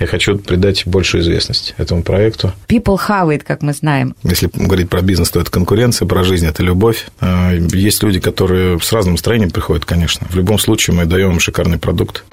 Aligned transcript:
Я 0.00 0.06
хочу 0.06 0.38
придать 0.38 0.84
большую 0.86 1.22
известность 1.22 1.74
этому 1.76 2.02
проекту. 2.02 2.52
People 2.68 2.98
have 3.08 3.28
it, 3.28 3.44
как 3.46 3.62
мы 3.62 3.74
знаем. 3.74 4.16
Если 4.22 4.48
говорить 4.52 4.88
про 4.88 5.02
бизнес, 5.02 5.30
то 5.30 5.40
это 5.40 5.50
конкуренция, 5.50 6.08
про 6.08 6.24
жизнь– 6.24 6.46
это 6.48 6.62
любовь. 6.62 7.06
А, 7.20 7.52
есть 7.52 8.02
люди, 8.02 8.18
которые 8.18 8.80
с 8.80 8.92
разным 8.94 9.14
настроением 9.14 9.50
приходят, 9.50 9.84
конечно. 9.84 10.26
В 10.30 10.34
любом 10.34 10.58
случае 10.58 10.96
мы 10.96 11.04
даем 11.04 11.32
им 11.32 11.40
шикарный 11.40 11.78
продукт. 11.78 12.24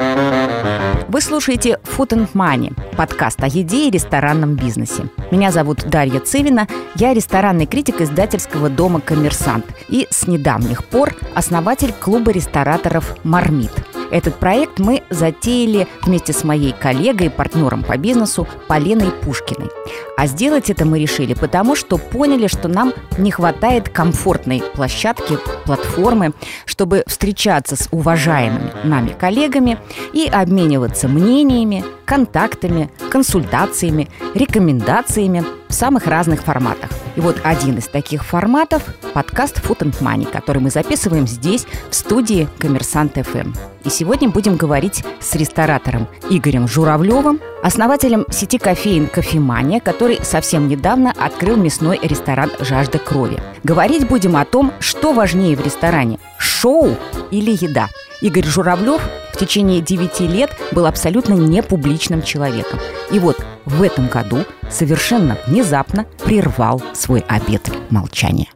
Вы 1.10 1.22
слушаете 1.22 1.80
Food 1.84 2.10
and 2.10 2.30
Money, 2.34 2.74
подкаст 2.96 3.44
о 3.44 3.48
еде 3.48 3.90
и 3.90 3.92
ресторанном 3.92 4.56
бизнесе. 4.56 5.10
Меня 5.32 5.52
зовут 5.52 5.84
Дарья 5.90 6.22
Цивина, 6.22 6.68
я 6.96 7.14
ресторанный 7.14 7.66
критик 7.66 8.00
издательского 8.00 8.70
дома 8.70 9.02
«Коммерсант» 9.02 9.66
и 9.90 10.08
с 10.10 10.26
недавних 10.28 10.86
пор 10.86 11.16
основатель 11.36 11.92
клуба 11.92 12.32
рестораторов 12.32 13.16
«Мармит». 13.24 13.72
Этот 14.12 14.36
проект 14.36 14.80
мы 14.80 15.04
затеяли 15.10 15.88
вместе 16.04 16.34
с 16.34 16.44
моей 16.44 16.72
коллегой 16.72 17.28
и 17.28 17.30
партнером 17.30 17.84
по 17.84 17.98
бизнесу 17.98 18.48
Поленой 18.68 19.12
Пушкиной. 19.12 19.70
А 20.18 20.28
сделать 20.28 20.70
это 20.70 20.86
мы 20.86 21.00
решили 21.00 21.34
потому, 21.34 21.76
что 21.76 21.98
поняли, 21.98 22.48
что 22.48 22.68
нам 22.68 22.94
не 23.18 23.32
хватает 23.32 23.90
комфортной 23.90 24.64
площадки, 24.74 25.38
платформы, 25.66 26.34
чтобы 26.66 27.04
встречаться 27.08 27.76
с 27.76 27.88
уважаемыми 27.92 28.72
нами 28.84 29.10
коллегами 29.10 29.80
и 30.14 30.26
обмениваться 30.26 31.08
мнениями, 31.08 31.84
контактами, 32.06 32.90
консультациями, 33.10 34.10
рекомендациями 34.34 35.44
в 35.68 35.74
самых 35.74 36.08
разных 36.08 36.42
форматах. 36.42 36.90
И 37.18 37.20
вот 37.20 37.38
один 37.44 37.80
из 37.80 37.88
таких 37.88 38.24
форматов– 38.24 38.84
подкаст 39.16 39.58
Food 39.58 39.80
and 39.80 40.00
Money, 40.02 40.30
который 40.32 40.60
мы 40.60 40.70
записываем 40.70 41.26
здесь, 41.26 41.66
в 41.90 41.96
студии 41.96 42.48
«Коммерсант 42.60 43.16
ФМ». 43.16 43.54
И 43.84 43.90
сегодня 43.90 44.30
будем 44.30 44.56
говорить 44.56 45.04
с 45.20 45.34
ресторатором 45.34 46.08
Игорем 46.30 46.68
Журавлевым, 46.68 47.42
основателем 47.64 48.28
сети 48.30 48.60
кофеин 48.60 49.08
«Кофемания», 49.08 49.80
который 49.80 50.20
совсем 50.22 50.68
недавно 50.68 51.12
открыл 51.12 51.58
мясной 51.58 52.00
ресторан 52.04 52.52
«Жажда 52.60 53.00
крови». 53.00 53.42
Говорить 53.64 54.08
будем 54.08 54.36
о 54.36 54.46
том, 54.46 54.72
что 54.80 55.12
важнее 55.12 55.58
в 55.58 55.66
ресторане– 55.66 56.20
шоу 56.38 56.96
или 57.32 57.50
еда. 57.50 57.90
Игорь 58.22 58.46
Журавлев 58.46 59.02
в 59.38 59.40
течение 59.40 59.82
9 59.82 60.22
лет 60.22 60.50
был 60.72 60.88
абсолютно 60.88 61.36
непубличным 61.36 62.24
человеком. 62.24 62.80
И 63.12 63.20
вот 63.20 63.38
в 63.66 63.84
этом 63.84 64.08
году 64.08 64.40
совершенно 64.72 65.38
внезапно 65.46 66.08
прервал 66.26 66.82
свой 66.96 67.20
обет 67.28 67.72
молчания. 67.92 68.48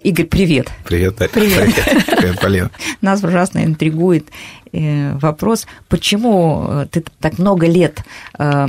Игорь, 0.00 0.26
привет. 0.26 0.72
Привет, 0.84 1.14
Дарья. 1.18 1.32
Привет. 1.32 1.72
Привет, 2.16 2.40
Полина. 2.40 2.72
Нас 3.00 3.22
ужасно 3.22 3.64
интригует 3.64 4.26
э, 4.72 5.16
вопрос, 5.18 5.68
почему 5.88 6.66
э, 6.68 6.86
ты 6.90 7.04
так 7.20 7.38
много 7.38 7.68
лет 7.68 8.02
э, 8.40 8.66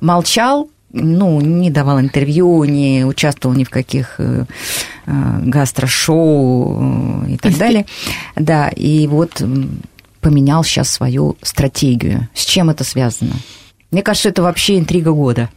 молчал, 0.00 0.70
ну, 0.92 1.40
не 1.40 1.72
давал 1.72 2.00
интервью, 2.00 2.62
не 2.62 3.04
участвовал 3.04 3.56
ни 3.56 3.64
в 3.64 3.70
каких 3.70 4.20
гастрошоу 5.06 7.24
и 7.26 7.36
так 7.38 7.54
далее. 7.58 7.86
Да, 8.36 8.68
и 8.68 9.08
вот 9.08 9.42
поменял 10.22 10.64
сейчас 10.64 10.88
свою 10.88 11.36
стратегию. 11.42 12.28
С 12.32 12.46
чем 12.46 12.70
это 12.70 12.84
связано? 12.84 13.34
Мне 13.90 14.02
кажется, 14.02 14.30
это 14.30 14.40
вообще 14.40 14.78
интрига 14.78 15.12
года. 15.12 15.50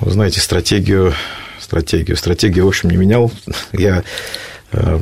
Вы 0.00 0.10
знаете, 0.12 0.40
стратегию, 0.40 1.12
стратегию, 1.60 2.16
стратегию, 2.16 2.64
в 2.64 2.68
общем, 2.68 2.90
не 2.90 2.96
менял. 2.96 3.30
Я, 3.72 4.04
э, 4.72 5.00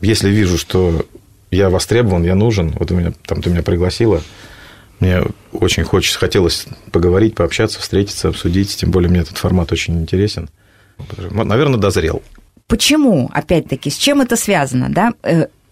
если 0.00 0.30
вижу, 0.30 0.56
что 0.56 1.04
я 1.50 1.68
востребован, 1.68 2.24
я 2.24 2.34
нужен, 2.34 2.70
вот 2.78 2.90
у 2.90 2.94
меня, 2.94 3.12
там 3.26 3.42
ты 3.42 3.50
меня 3.50 3.62
пригласила, 3.62 4.22
мне 5.00 5.22
очень 5.52 5.82
хочется, 5.82 6.18
хотелось 6.18 6.66
поговорить, 6.92 7.34
пообщаться, 7.34 7.80
встретиться, 7.80 8.28
обсудить, 8.28 8.76
тем 8.76 8.90
более 8.90 9.10
мне 9.10 9.20
этот 9.20 9.38
формат 9.38 9.72
очень 9.72 10.00
интересен. 10.00 10.48
Наверное, 11.30 11.78
дозрел. 11.78 12.22
Почему, 12.66 13.28
опять-таки, 13.32 13.90
с 13.90 13.96
чем 13.96 14.20
это 14.20 14.36
связано, 14.36 14.88
да? 14.90 15.12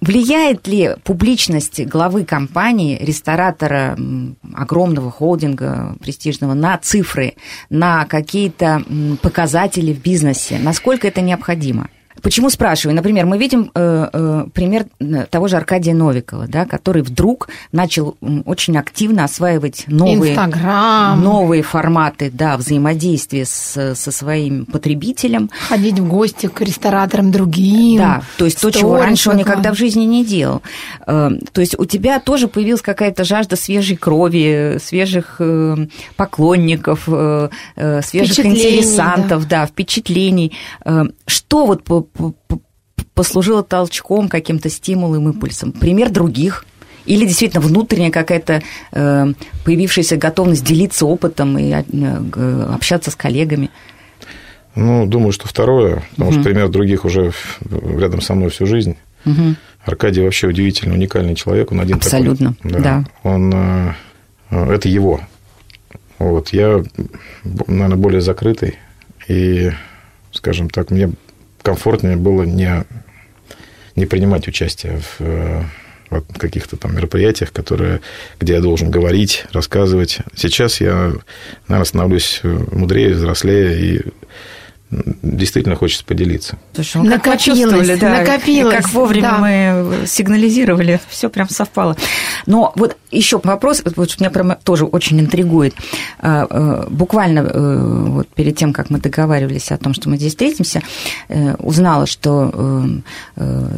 Влияет 0.01 0.69
ли 0.69 0.95
публичность 1.03 1.85
главы 1.85 2.25
компании, 2.25 2.99
ресторатора 3.03 3.99
огромного 4.55 5.11
холдинга 5.11 5.97
престижного 6.01 6.55
на 6.55 6.79
цифры, 6.79 7.35
на 7.69 8.05
какие-то 8.05 8.85
показатели 9.23 9.93
в 9.93 10.01
бизнесе? 10.01 10.59
Насколько 10.63 11.09
это 11.09 11.21
необходимо? 11.21 11.89
Почему 12.23 12.51
спрашиваю? 12.51 12.97
Например, 12.97 13.27
мы 13.27 13.39
видим 13.39 13.71
э, 13.75 14.09
э, 14.13 14.45
пример 14.53 14.87
того 15.31 15.49
же 15.49 15.57
Аркадия 15.57 15.95
Новикова, 15.95 16.47
да, 16.49 16.65
который 16.67 17.03
вдруг 17.03 17.49
начал 17.73 18.17
очень 18.45 18.77
активно 18.77 19.25
осваивать 19.25 19.85
новые, 19.87 20.37
новые 21.17 21.63
форматы 21.63 22.31
да, 22.31 22.57
взаимодействия 22.57 23.45
с, 23.45 23.95
со 23.95 24.13
своим 24.13 24.67
потребителем. 24.67 25.51
Ходить 25.69 25.99
в 25.99 26.09
гости 26.09 26.47
к 26.47 26.61
рестораторам 26.61 27.31
другим. 27.31 27.99
Да, 27.99 28.23
то 28.37 28.45
есть 28.45 28.61
то, 28.61 28.71
чего 28.71 28.97
раньше 28.97 29.31
он 29.31 29.37
никогда 29.37 29.73
в 29.73 29.77
жизни 29.77 30.05
не 30.05 30.25
делал. 30.25 30.63
Э, 31.07 31.31
то 31.53 31.61
есть 31.61 31.79
у 31.79 31.85
тебя 31.85 32.21
тоже 32.21 32.49
появилась 32.49 32.83
какая-то 32.83 33.25
жажда 33.25 33.57
свежей 33.57 33.97
крови, 33.97 34.79
свежих 34.83 35.37
э, 35.39 35.77
поклонников, 36.17 37.05
э, 37.07 37.49
свежих 38.03 38.45
интересантов, 38.45 39.47
да. 39.49 39.61
да, 39.61 39.67
впечатлений. 39.67 40.53
Что 41.27 41.67
вот 41.67 41.85
по 41.85 42.03
послужило 43.15 43.63
толчком, 43.63 44.29
каким-то 44.29 44.71
стимулом, 44.71 45.29
импульсом. 45.29 45.73
Пример 45.73 46.11
других 46.11 46.65
или 47.05 47.25
действительно 47.25 47.61
внутренняя 47.63 48.11
какая-то 48.11 48.63
э, 48.93 49.33
появившаяся 49.65 50.17
готовность 50.17 50.65
делиться 50.65 51.07
опытом 51.07 51.59
и 51.59 51.73
э, 51.73 52.69
общаться 52.73 53.11
с 53.11 53.17
коллегами? 53.17 53.71
Ну, 54.75 55.07
думаю, 55.07 55.33
что 55.33 55.49
второе, 55.49 56.05
потому 56.11 56.31
угу. 56.31 56.35
что 56.35 56.45
пример 56.45 56.69
других 56.69 57.05
уже 57.05 57.33
рядом 57.71 58.21
со 58.21 58.35
мной 58.35 58.51
всю 58.51 58.67
жизнь. 58.67 58.97
Угу. 59.25 59.57
Аркадий 59.85 60.23
вообще 60.23 60.47
удивительно 60.47 60.95
уникальный 60.95 61.35
человек, 61.35 61.73
он 61.73 61.81
один 61.81 61.97
Абсолютно, 61.97 62.55
такой. 62.55 62.73
Да. 62.73 62.79
да. 62.79 63.05
Он, 63.29 63.53
э, 63.55 63.95
это 64.51 64.89
его. 64.89 65.21
Вот, 66.19 66.51
я, 66.51 66.85
наверное, 67.45 67.97
более 67.97 68.21
закрытый, 68.21 68.77
и, 69.29 69.71
скажем 70.33 70.69
так, 70.69 70.91
мне 70.91 71.11
комфортнее 71.69 72.17
было 72.17 72.45
не, 72.45 72.85
не 73.95 74.07
принимать 74.07 74.49
участие 74.49 75.01
в, 75.01 75.21
э, 75.21 75.63
каких-то 76.39 76.79
там 76.79 76.97
мероприятиях, 76.97 77.53
которые, 77.53 78.01
где 78.41 78.55
я 78.55 78.63
должен 78.63 78.91
говорить, 78.91 79.45
рассказывать. 79.53 80.21
Сейчас 80.35 80.81
я, 80.81 81.13
наверное, 81.69 81.85
становлюсь 81.85 82.41
мудрее, 82.43 83.13
взрослее 83.13 83.79
и 83.79 84.03
действительно 84.91 85.77
хочется 85.77 86.05
поделиться. 86.05 86.59
Слушай, 86.75 87.03
мы 87.03 87.11
накопилось, 87.11 87.99
да, 87.99 88.21
накопилось, 88.21 88.75
как 88.75 88.89
вовремя 88.91 89.31
да. 89.31 89.39
мы 89.39 90.07
сигнализировали, 90.07 91.01
все 91.09 91.29
прям 91.29 91.49
совпало. 91.49 91.97
Но 92.47 92.73
вот 92.75 92.97
еще 93.11 93.41
вопрос, 93.43 93.83
вот 93.97 94.21
меня 94.21 94.31
прямо 94.31 94.57
тоже 94.57 94.85
очень 94.85 95.21
интригует. 95.21 95.75
А, 96.21 96.47
э, 96.49 96.87
буквально 96.91 97.41
э, 97.41 98.05
вот 98.09 98.29
перед 98.29 98.57
тем, 98.57 98.73
как 98.73 98.89
мы 98.89 98.99
договаривались 98.99 99.71
о 99.73 99.77
том, 99.77 99.93
что 99.93 100.09
мы 100.09 100.17
здесь 100.17 100.33
встретимся, 100.33 100.83
э, 101.29 101.55
узнала, 101.57 102.07
что 102.07 102.89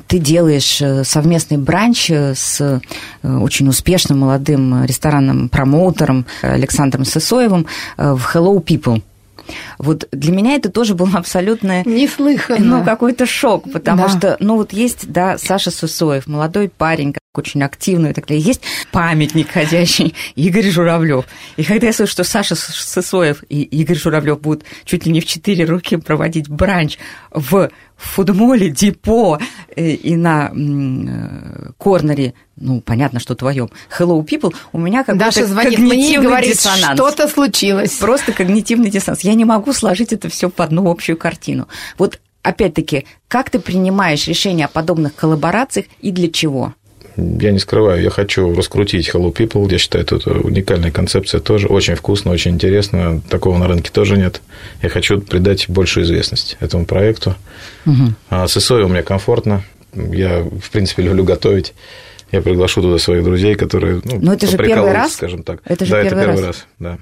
ты 0.07 0.19
делаешь 0.19 0.83
совместный 1.07 1.59
бранч 1.59 2.11
с 2.11 2.81
очень 3.23 3.69
успешным 3.69 4.21
молодым 4.21 4.85
ресторанным 4.85 5.49
промоутером 5.49 6.27
Александром 6.43 7.05
Сысоевым 7.05 7.67
в 7.97 8.21
Hello 8.35 8.63
People. 8.63 9.03
Вот 9.79 10.09
для 10.13 10.33
меня 10.33 10.55
это 10.55 10.71
тоже 10.71 10.95
было 10.95 11.11
абсолютно... 11.15 11.83
Неслыханно. 11.85 12.79
Ну, 12.79 12.85
какой-то 12.85 13.27
шок, 13.27 13.71
потому 13.73 14.05
да. 14.05 14.09
что, 14.09 14.37
ну, 14.41 14.57
вот 14.57 14.73
есть, 14.73 15.11
да, 15.11 15.39
Саша 15.39 15.71
Сусоев, 15.71 16.27
молодой 16.27 16.69
парень, 16.69 17.15
очень 17.39 17.63
активный 17.63 18.11
и 18.11 18.13
так 18.13 18.27
далее. 18.27 18.45
Есть 18.45 18.63
памятник 18.91 19.51
ходящий 19.51 20.15
Игорь 20.35 20.69
Журавлев. 20.69 21.27
И 21.57 21.63
когда 21.63 21.87
я 21.87 21.93
слышу, 21.93 22.11
что 22.11 22.25
Саша 22.25 22.57
Сысоев 22.57 23.45
и 23.49 23.63
Игорь 23.63 23.97
Журавлев 23.97 24.41
будут 24.41 24.65
чуть 24.85 25.07
ли 25.07 25.13
не 25.13 25.21
в 25.21 25.27
четыре 25.27 25.65
руки 25.65 25.97
проводить 25.97 26.49
бранч 26.49 26.99
в 27.31 27.71
фудмоле, 27.97 28.69
депо 28.69 29.39
э, 29.77 29.91
и 29.91 30.17
на 30.17 30.51
э, 30.53 31.71
корнере, 31.79 32.35
ну, 32.57 32.81
понятно, 32.81 33.21
что 33.21 33.37
твоем, 33.37 33.71
Hello 33.97 34.27
People, 34.27 34.53
у 34.73 34.79
меня 34.79 35.05
как 35.05 35.17
Даша 35.17 35.47
звонит 35.47 35.79
мне 35.79 36.15
и 36.15 36.19
говорит, 36.19 36.55
диссонанс. 36.55 36.95
что-то 36.95 37.29
случилось. 37.29 37.93
Просто 37.93 38.33
когнитивный 38.33 38.91
диссонанс. 38.91 39.21
Я 39.21 39.35
не 39.35 39.45
могу 39.45 39.73
сложить 39.73 40.13
это 40.13 40.29
все 40.29 40.51
в 40.51 40.59
одну 40.61 40.91
общую 40.91 41.17
картину. 41.17 41.69
Вот 41.97 42.19
опять-таки, 42.43 43.07
как 43.29 43.51
ты 43.51 43.61
принимаешь 43.61 44.27
решение 44.27 44.67
о 44.67 44.69
подобных 44.69 45.15
коллаборациях 45.15 45.87
и 46.01 46.11
для 46.11 46.29
чего? 46.29 46.75
Я 47.41 47.53
не 47.53 47.59
скрываю, 47.59 48.03
я 48.03 48.11
хочу 48.11 48.55
раскрутить 48.55 49.11
Hello 49.11 49.33
People. 49.33 49.71
Я 49.71 49.79
считаю, 49.79 50.05
это 50.05 50.17
уникальная 50.33 50.91
концепция 50.91 51.41
тоже. 51.41 51.67
Очень 51.67 51.95
вкусно, 51.95 52.31
очень 52.31 52.53
интересно. 52.53 53.21
Такого 53.29 53.59
на 53.59 53.69
рынке 53.69 53.91
тоже 53.93 54.17
нет. 54.17 54.41
Я 54.83 54.89
хочу 54.89 55.21
придать 55.21 55.69
большую 55.69 56.05
известность 56.05 56.57
этому 56.61 56.87
проекту. 56.87 57.35
Угу. 57.87 58.15
А 58.31 58.49
с 58.49 58.57
ИСОей 58.57 58.85
у 58.85 58.89
меня 58.89 59.03
комфортно. 59.03 59.63
Я, 59.95 60.43
в 60.43 60.71
принципе, 60.71 61.03
люблю 61.03 61.25
готовить. 61.25 61.75
Я 62.33 62.43
приглашу 62.43 62.81
туда 62.83 62.99
своих 62.99 63.25
друзей, 63.25 63.57
которые, 63.57 64.01
ну, 64.05 64.19
Но 64.21 64.33
это 64.35 64.47
же 64.47 64.57
первый 64.57 64.93
раз, 64.93 65.15
скажем 65.15 65.43
так. 65.43 65.61
Это 65.65 65.85
же 65.85 65.91
да, 65.91 66.03
первый 66.03 66.23
это 66.23 66.27
первый 66.27 66.47
раз, 66.47 66.47
раз 66.47 66.67
да. 66.79 66.99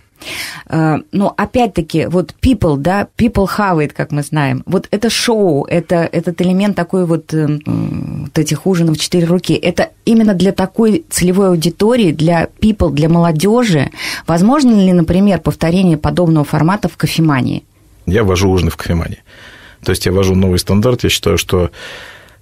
Uh, 0.68 1.04
но 1.12 1.32
опять-таки, 1.36 2.06
вот 2.06 2.34
people, 2.42 2.76
да, 2.76 3.06
people 3.16 3.46
have 3.56 3.78
it, 3.78 3.92
как 3.94 4.10
мы 4.10 4.22
знаем. 4.22 4.64
Вот 4.66 4.88
это 4.90 5.10
шоу, 5.10 5.64
это 5.64 5.96
этот 6.10 6.40
элемент 6.42 6.74
такой 6.74 7.06
вот, 7.06 7.32
э, 7.32 7.46
вот 7.64 8.36
этих 8.36 8.66
ужинов 8.66 8.96
в 8.96 9.00
четыре 9.00 9.26
руки. 9.26 9.54
Это 9.54 9.90
именно 10.04 10.34
для 10.34 10.52
такой 10.52 11.04
целевой 11.08 11.50
аудитории, 11.50 12.10
для 12.10 12.48
people, 12.60 12.90
для 12.90 13.08
молодежи. 13.08 13.90
Возможно 14.26 14.72
ли, 14.72 14.92
например, 14.92 15.38
повторение 15.38 15.96
подобного 15.96 16.44
формата 16.44 16.88
в 16.88 16.96
кофемании? 16.96 17.62
Я 18.06 18.24
вожу 18.24 18.50
ужины 18.50 18.70
в 18.70 18.76
кофемании. 18.76 19.22
То 19.84 19.90
есть 19.90 20.04
я 20.06 20.12
вожу 20.12 20.34
новый 20.34 20.58
стандарт. 20.58 21.04
Я 21.04 21.10
считаю, 21.10 21.38
что 21.38 21.58
а, 21.66 21.70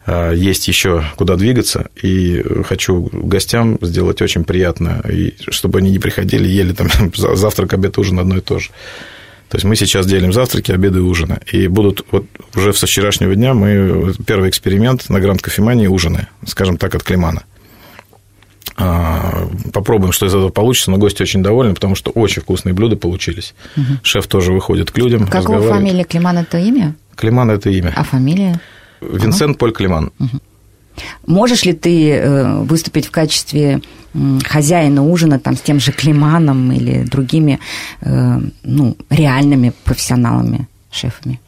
есть 0.07 0.69
еще 0.69 1.05
куда 1.17 1.37
двигаться, 1.37 1.89
и 2.01 2.45
хочу 2.65 3.09
гостям 3.13 3.79
сделать 3.81 4.23
очень 4.23 4.45
приятно, 4.45 5.03
и 5.11 5.35
чтобы 5.51 5.81
они 5.81 5.91
не 5.91 5.99
приходили, 5.99 6.47
ели 6.47 6.73
там 6.73 6.89
завтрак, 7.15 7.73
обед, 7.73 7.99
ужин 7.99 8.21
одно 8.21 8.37
и 8.37 8.41
то 8.41 8.59
же. 8.59 8.71
То 9.49 9.57
есть 9.57 9.65
мы 9.65 9.77
сейчас 9.77 10.07
делим 10.07 10.33
завтраки, 10.33 10.73
обеды 10.73 10.99
и 10.99 11.03
ужины. 11.03 11.39
И 11.53 11.69
будут 11.69 12.05
вот 12.11 12.27
уже 12.55 12.73
со 12.73 12.87
вчерашнего 12.87 13.35
дня 13.35 13.55
мы 13.55 14.13
первый 14.27 14.49
эксперимент 14.51 15.09
на 15.09 15.21
Гранд 15.21 15.41
Кофемании 15.41 15.87
ужины, 15.87 16.27
скажем 16.45 16.79
так, 16.79 16.95
от 16.97 17.05
Климана. 17.05 17.45
А, 18.77 19.49
попробуем, 19.73 20.13
что 20.13 20.27
из 20.27 20.35
этого 20.35 20.51
получится, 20.51 20.91
но 20.91 20.99
гости 20.99 21.23
очень 21.23 21.43
довольны, 21.43 21.75
потому 21.75 21.95
что 21.95 22.11
очень 22.11 22.43
вкусные 22.43 22.75
блюда 22.75 22.97
получились. 22.97 23.55
Угу. 23.77 23.85
Шеф 24.03 24.27
тоже 24.27 24.53
выходит 24.53 24.91
к 24.91 24.99
людям. 24.99 25.27
Какого 25.29 25.63
фамилия 25.63 26.05
Климан 26.05 26.39
это 26.39 26.59
имя? 26.59 26.95
Климан 27.15 27.51
это 27.51 27.71
имя. 27.71 27.93
А 27.97 28.03
фамилия? 28.03 28.61
Винсент. 29.11 29.59
Поль 29.59 29.73
Климан. 29.73 30.11
Можешь 31.27 31.65
ли 31.65 31.73
ты 31.73 32.11
э, 32.11 32.63
выступить 32.63 33.07
в 33.07 33.11
качестве 33.11 33.81
хозяина 34.45 35.05
ужина 35.05 35.39
там, 35.39 35.57
с 35.57 35.61
тем 35.61 35.79
же 35.79 35.93
Климаном 35.93 36.73
или 36.73 37.05
другими 37.05 37.59
э, 38.01 38.41
ну, 38.63 38.97
реальными 39.11 39.73
профессионалами, 39.85 40.69
шефами? 40.91 41.39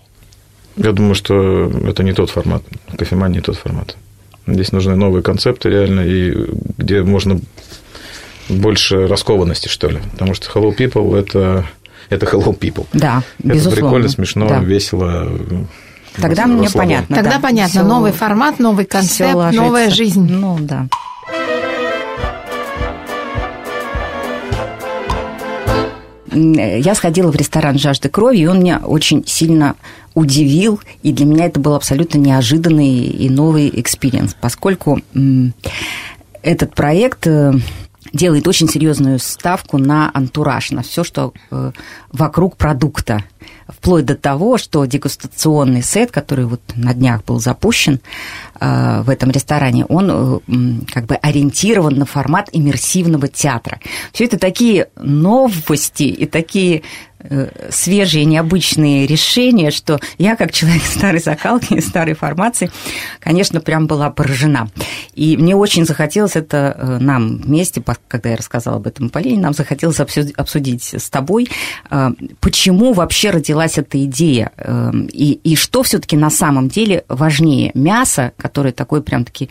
Я 0.76 0.92
думаю, 0.92 1.14
что 1.14 1.70
это 1.86 2.02
не 2.02 2.12
тот 2.12 2.30
формат. 2.30 2.62
Кофеман 2.96 3.32
не 3.32 3.40
тот 3.40 3.56
формат. 3.56 3.96
Здесь 4.46 4.72
нужны 4.72 4.96
новые 4.96 5.22
концепты 5.22 5.70
реально, 5.70 6.00
и 6.00 6.34
где 6.78 7.02
можно 7.02 7.40
больше 8.48 9.06
раскованности, 9.06 9.68
что 9.68 9.88
ли. 9.88 9.98
Потому 10.12 10.34
что 10.34 10.50
Hello 10.50 10.74
People– 10.76 11.16
это, 11.18 11.66
это 12.08 12.26
Hello 12.26 12.58
People. 12.58 12.86
Да, 12.92 13.22
это 13.38 13.48
безусловно. 13.48 13.80
прикольно, 13.80 14.08
смешно, 14.08 14.48
да. 14.48 14.60
весело. 14.60 15.28
Тогда 16.20 16.46
мне 16.46 16.64
расслаблен. 16.64 16.96
понятно. 16.96 17.16
Тогда 17.16 17.32
да. 17.32 17.40
понятно. 17.40 17.80
Всё, 17.80 17.88
новый 17.88 18.12
формат, 18.12 18.58
новый 18.58 18.84
концепт, 18.84 19.52
новая 19.52 19.90
жизнь. 19.90 20.26
Ну, 20.28 20.58
да. 20.60 20.88
я 26.30 26.94
сходила 26.94 27.32
в 27.32 27.36
ресторан 27.36 27.78
«Жажда 27.78 28.08
крови», 28.08 28.38
и 28.38 28.46
он 28.46 28.60
меня 28.60 28.80
очень 28.84 29.26
сильно 29.26 29.74
удивил, 30.14 30.80
и 31.02 31.12
для 31.12 31.26
меня 31.26 31.46
это 31.46 31.60
был 31.60 31.74
абсолютно 31.74 32.18
неожиданный 32.18 33.06
и 33.06 33.28
новый 33.30 33.70
experience, 33.80 34.36
поскольку 34.40 35.00
этот 36.42 36.74
проект 36.74 37.26
э, 37.26 37.52
делает 38.12 38.46
очень 38.48 38.68
серьезную 38.68 39.18
ставку 39.18 39.78
на 39.78 40.10
антураж, 40.12 40.70
на 40.70 40.82
все, 40.82 41.04
что 41.04 41.32
э, 41.50 41.72
вокруг 42.12 42.56
продукта 42.56 43.24
вплоть 43.68 44.04
до 44.04 44.14
того, 44.14 44.58
что 44.58 44.84
дегустационный 44.84 45.82
сет, 45.82 46.10
который 46.10 46.46
вот 46.46 46.60
на 46.74 46.94
днях 46.94 47.24
был 47.24 47.38
запущен 47.38 48.00
э, 48.58 49.02
в 49.02 49.10
этом 49.10 49.30
ресторане, 49.30 49.84
он 49.84 50.10
э, 50.10 50.84
как 50.92 51.06
бы 51.06 51.16
ориентирован 51.16 51.94
на 51.96 52.06
формат 52.06 52.48
иммерсивного 52.52 53.28
театра. 53.28 53.80
Все 54.12 54.24
это 54.24 54.38
такие 54.38 54.88
новости 54.96 56.04
и 56.04 56.26
такие 56.26 56.82
свежие, 57.70 58.24
необычные 58.24 59.06
решения, 59.06 59.70
что 59.70 59.98
я, 60.18 60.36
как 60.36 60.52
человек 60.52 60.82
старой 60.84 61.20
закалки, 61.20 61.80
старой 61.80 62.14
формации, 62.14 62.70
конечно, 63.20 63.60
прям 63.60 63.86
была 63.86 64.10
поражена. 64.10 64.68
И 65.14 65.36
мне 65.36 65.56
очень 65.56 65.84
захотелось 65.84 66.36
это 66.36 66.76
э, 66.78 66.98
нам 66.98 67.38
вместе, 67.38 67.82
когда 68.06 68.30
я 68.30 68.36
рассказала 68.36 68.76
об 68.76 68.86
этом 68.86 69.10
Полине, 69.10 69.40
нам 69.40 69.52
захотелось 69.52 69.98
обсудить 70.00 70.94
с 70.94 71.10
тобой, 71.10 71.48
э, 71.90 72.10
почему 72.40 72.92
вообще 72.92 73.30
родилась 73.30 73.78
эта 73.78 74.02
идея, 74.04 74.52
и, 75.12 75.40
и 75.42 75.56
что 75.56 75.82
все 75.82 75.98
таки 75.98 76.16
на 76.16 76.30
самом 76.30 76.68
деле 76.68 77.04
важнее, 77.08 77.70
мясо, 77.74 78.32
которое 78.36 78.72
такой 78.72 79.02
прям-таки 79.02 79.48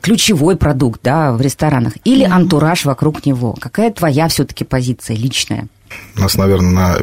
ключевой 0.00 0.56
продукт 0.56 1.00
да, 1.02 1.32
в 1.32 1.40
ресторанах, 1.40 1.94
или 2.04 2.22
антураж 2.22 2.84
вокруг 2.84 3.26
него? 3.26 3.56
Какая 3.60 3.90
твоя 3.90 4.28
все-таки 4.28 4.64
позиция 4.64 5.16
личная? 5.16 5.68
Нас, 6.16 6.36
наверное, 6.36 6.72
на 6.72 6.98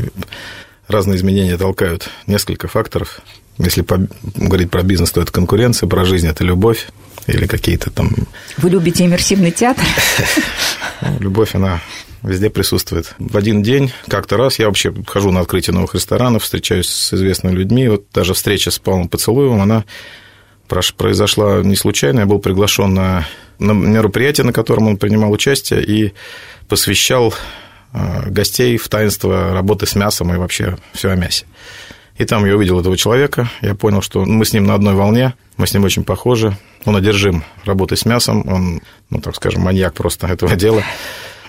разные 0.87 1.17
изменения 1.17 1.57
толкают 1.57 2.09
несколько 2.27 2.67
факторов. 2.67 3.21
Если 3.57 3.81
по, 3.81 4.07
говорить 4.35 4.71
про 4.71 4.83
бизнес, 4.83 5.11
то 5.11 5.21
это 5.21 5.31
конкуренция, 5.31 5.87
про 5.87 6.05
жизнь 6.05 6.27
это 6.27 6.43
любовь 6.43 6.87
или 7.27 7.45
какие-то 7.45 7.91
там... 7.91 8.11
Вы 8.57 8.69
любите 8.69 9.05
иммерсивный 9.05 9.51
театр? 9.51 9.85
Ну, 11.01 11.19
любовь, 11.19 11.53
она 11.53 11.81
везде 12.23 12.49
присутствует. 12.49 13.13
В 13.19 13.37
один 13.37 13.61
день, 13.61 13.91
как-то 14.07 14.37
раз, 14.37 14.57
я 14.59 14.67
вообще 14.67 14.93
хожу 15.05 15.31
на 15.31 15.41
открытие 15.41 15.73
новых 15.73 15.93
ресторанов, 15.95 16.43
встречаюсь 16.43 16.87
с 16.87 17.13
известными 17.13 17.53
людьми, 17.53 17.87
вот 17.87 18.05
даже 18.13 18.33
встреча 18.33 18.71
с 18.71 18.79
Павлом 18.79 19.09
Поцелуевым, 19.09 19.61
она 19.61 19.83
произошла 20.97 21.61
не 21.61 21.75
случайно, 21.75 22.21
я 22.21 22.25
был 22.25 22.39
приглашен 22.39 22.93
на, 22.93 23.27
на 23.59 23.73
мероприятие, 23.73 24.45
на 24.45 24.53
котором 24.53 24.87
он 24.87 24.97
принимал 24.97 25.31
участие 25.31 25.83
и 25.83 26.13
посвящал 26.67 27.33
гостей 28.27 28.77
в 28.77 28.87
таинство 28.89 29.53
работы 29.53 29.85
с 29.85 29.95
мясом 29.95 30.33
и 30.33 30.37
вообще 30.37 30.77
все 30.93 31.11
о 31.11 31.15
мясе. 31.15 31.45
И 32.17 32.25
там 32.25 32.45
я 32.45 32.55
увидел 32.55 32.79
этого 32.79 32.95
человека, 32.95 33.49
я 33.61 33.73
понял, 33.73 34.01
что 34.01 34.23
мы 34.23 34.45
с 34.45 34.53
ним 34.53 34.65
на 34.65 34.75
одной 34.75 34.93
волне, 34.93 35.33
мы 35.57 35.65
с 35.65 35.73
ним 35.73 35.83
очень 35.83 36.03
похожи, 36.03 36.55
он 36.85 36.95
одержим 36.95 37.43
работой 37.65 37.97
с 37.97 38.05
мясом, 38.05 38.47
он, 38.47 38.81
ну, 39.09 39.19
так 39.19 39.35
скажем, 39.35 39.61
маньяк 39.63 39.93
просто 39.95 40.27
этого 40.27 40.55
дела. 40.55 40.83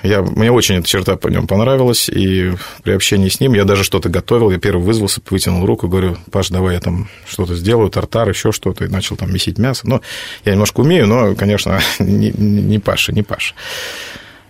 Я, 0.03 0.21
мне 0.21 0.53
очень 0.53 0.77
эта 0.77 0.87
черта 0.87 1.17
по 1.17 1.29
нем 1.29 1.47
понравилась, 1.47 2.11
и 2.11 2.53
при 2.83 2.93
общении 2.93 3.31
с 3.31 3.41
ним 3.41 3.55
я 3.55 3.65
даже 3.65 3.85
что-то 3.85 4.11
готовил, 4.11 4.51
я 4.51 4.59
первый 4.59 4.85
вызвался, 4.85 5.23
вытянул 5.31 5.65
руку, 5.65 5.89
говорю, 5.89 6.19
Паш, 6.31 6.51
давай 6.51 6.75
я 6.75 6.81
там 6.81 7.09
что-то 7.27 7.55
сделаю, 7.55 7.91
тартар, 7.91 8.29
еще 8.29 8.53
что-то, 8.53 8.85
и 8.85 8.89
начал 8.89 9.17
там 9.17 9.33
месить 9.33 9.57
мясо. 9.57 9.89
Ну, 9.89 10.03
я 10.45 10.53
немножко 10.53 10.81
умею, 10.81 11.07
но, 11.07 11.35
конечно, 11.35 11.81
не, 11.99 12.33
не 12.33 12.79
Паша, 12.79 13.13
не 13.13 13.23
Паша. 13.23 13.55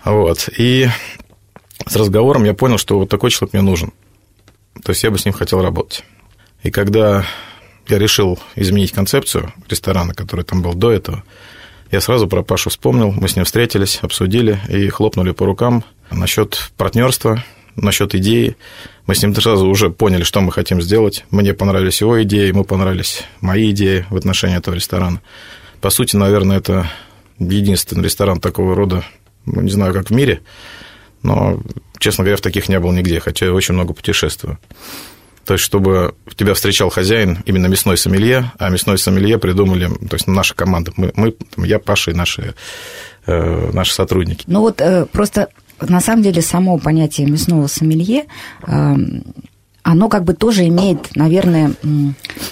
Вот, 0.05 0.49
и 0.59 0.89
с 1.87 1.97
разговором 1.97 2.45
я 2.45 2.55
понял, 2.55 2.79
что 2.79 2.99
вот 2.99 3.09
такой 3.09 3.31
человек 3.31 3.53
мне 3.53 3.63
нужен. 3.63 3.93
То 4.83 4.91
есть 4.91 5.03
я 5.05 5.11
бы 5.11 5.19
с 5.19 5.25
ним 5.25 5.35
хотел 5.35 5.63
работать. 5.63 6.05
И 6.63 6.71
когда 6.71 7.25
я 7.89 7.99
решил 7.99 8.39
изменить 8.57 8.93
концепцию 8.93 9.53
ресторана, 9.69 10.15
который 10.15 10.45
там 10.45 10.63
был 10.63 10.75
до 10.75 10.91
этого, 10.91 11.23
я 11.91 12.01
сразу 12.01 12.27
про 12.27 12.43
Пашу 12.43 12.71
вспомнил, 12.71 13.13
мы 13.13 13.29
с 13.29 13.37
ним 13.37 13.45
встретились, 13.45 13.99
обсудили 14.03 14.59
и 14.69 14.89
хлопнули 14.89 15.33
по 15.33 15.47
рукам 15.47 15.85
насчет 16.11 16.73
партнерства, 16.77 17.45
насчет 17.77 18.15
идеи. 18.15 18.57
Мы 19.07 19.15
с 19.15 19.23
ним 19.23 19.35
сразу 19.35 19.69
уже 19.69 19.91
поняли, 19.91 20.23
что 20.23 20.41
мы 20.41 20.53
хотим 20.53 20.81
сделать. 20.81 21.25
Мне 21.31 21.55
понравились 21.55 22.01
его 22.01 22.23
идеи, 22.23 22.49
ему 22.49 22.65
понравились 22.65 23.25
мои 23.41 23.71
идеи 23.71 24.07
в 24.11 24.17
отношении 24.17 24.57
этого 24.57 24.75
ресторана. 24.75 25.21
По 25.81 25.91
сути, 25.91 26.17
наверное, 26.17 26.59
это 26.59 26.91
единственный 27.39 28.05
ресторан 28.05 28.41
такого 28.41 28.75
рода, 28.75 29.05
ну, 29.45 29.61
не 29.61 29.71
знаю, 29.71 29.93
как 29.93 30.09
в 30.09 30.15
мире, 30.15 30.41
но, 31.23 31.61
честно 31.99 32.25
говоря, 32.25 32.37
в 32.37 32.41
таких 32.41 32.69
не 32.69 32.79
был 32.79 32.93
нигде, 32.93 33.21
хотя 33.21 33.47
я 33.47 33.53
очень 33.53 33.75
много 33.75 33.95
путешествую. 33.95 34.59
То 35.45 35.55
есть, 35.55 35.65
чтобы 35.65 36.15
тебя 36.37 36.55
встречал 36.55 36.89
хозяин, 36.89 37.39
именно 37.45 37.67
мясной 37.67 37.99
сомелье, 37.99 38.53
а 38.59 38.71
мясной 38.71 38.99
сомелье 38.99 39.39
придумали, 39.39 39.89
то 40.09 40.15
есть 40.15 40.27
наша 40.27 40.55
команда, 40.55 40.93
мы, 40.97 41.13
мы 41.17 41.35
я, 41.59 41.79
Паша 41.79 42.13
и 42.13 42.15
наши, 42.15 42.55
э, 43.27 43.71
наши 43.73 43.93
сотрудники. 43.93 44.45
Ну 44.47 44.61
вот 44.61 44.81
э, 44.81 45.07
просто 45.07 45.49
на 45.81 46.01
самом 46.01 46.23
деле 46.23 46.41
само 46.41 46.79
понятие 46.79 47.27
мясного 47.27 47.67
сомелье 47.67 48.25
э, 48.67 48.95
оно 49.85 50.09
как 50.09 50.25
бы 50.25 50.33
тоже 50.33 50.67
имеет, 50.67 51.15
наверное, 51.15 51.75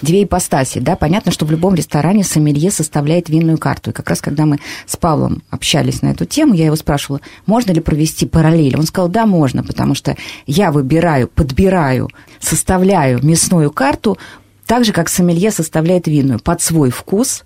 две 0.02 0.24
ипостаси. 0.24 0.78
Да? 0.78 0.96
Понятно, 0.96 1.32
что 1.32 1.46
в 1.46 1.50
любом 1.50 1.74
ресторане 1.74 2.24
сомелье 2.24 2.70
составляет 2.70 3.30
винную 3.30 3.56
карту. 3.56 3.90
И 3.90 3.92
как 3.94 4.08
раз 4.10 4.20
когда 4.20 4.44
мы 4.44 4.58
с 4.86 4.96
Павлом 4.98 5.42
общались 5.50 6.02
на 6.02 6.08
эту 6.08 6.26
тему, 6.26 6.52
я 6.52 6.66
его 6.66 6.76
спрашивала, 6.76 7.22
можно 7.46 7.72
ли 7.72 7.80
провести 7.80 8.26
параллель. 8.26 8.76
Он 8.76 8.84
сказал, 8.84 9.08
да, 9.08 9.24
можно, 9.24 9.64
потому 9.64 9.94
что 9.94 10.14
я 10.46 10.70
выбираю, 10.70 11.26
подбираю, 11.26 12.10
составляю 12.38 13.24
мясную 13.24 13.70
карту 13.70 14.18
так 14.66 14.84
же, 14.84 14.92
как 14.92 15.08
сомелье 15.08 15.50
составляет 15.50 16.06
винную, 16.06 16.38
под 16.38 16.60
свой 16.60 16.90
вкус, 16.90 17.44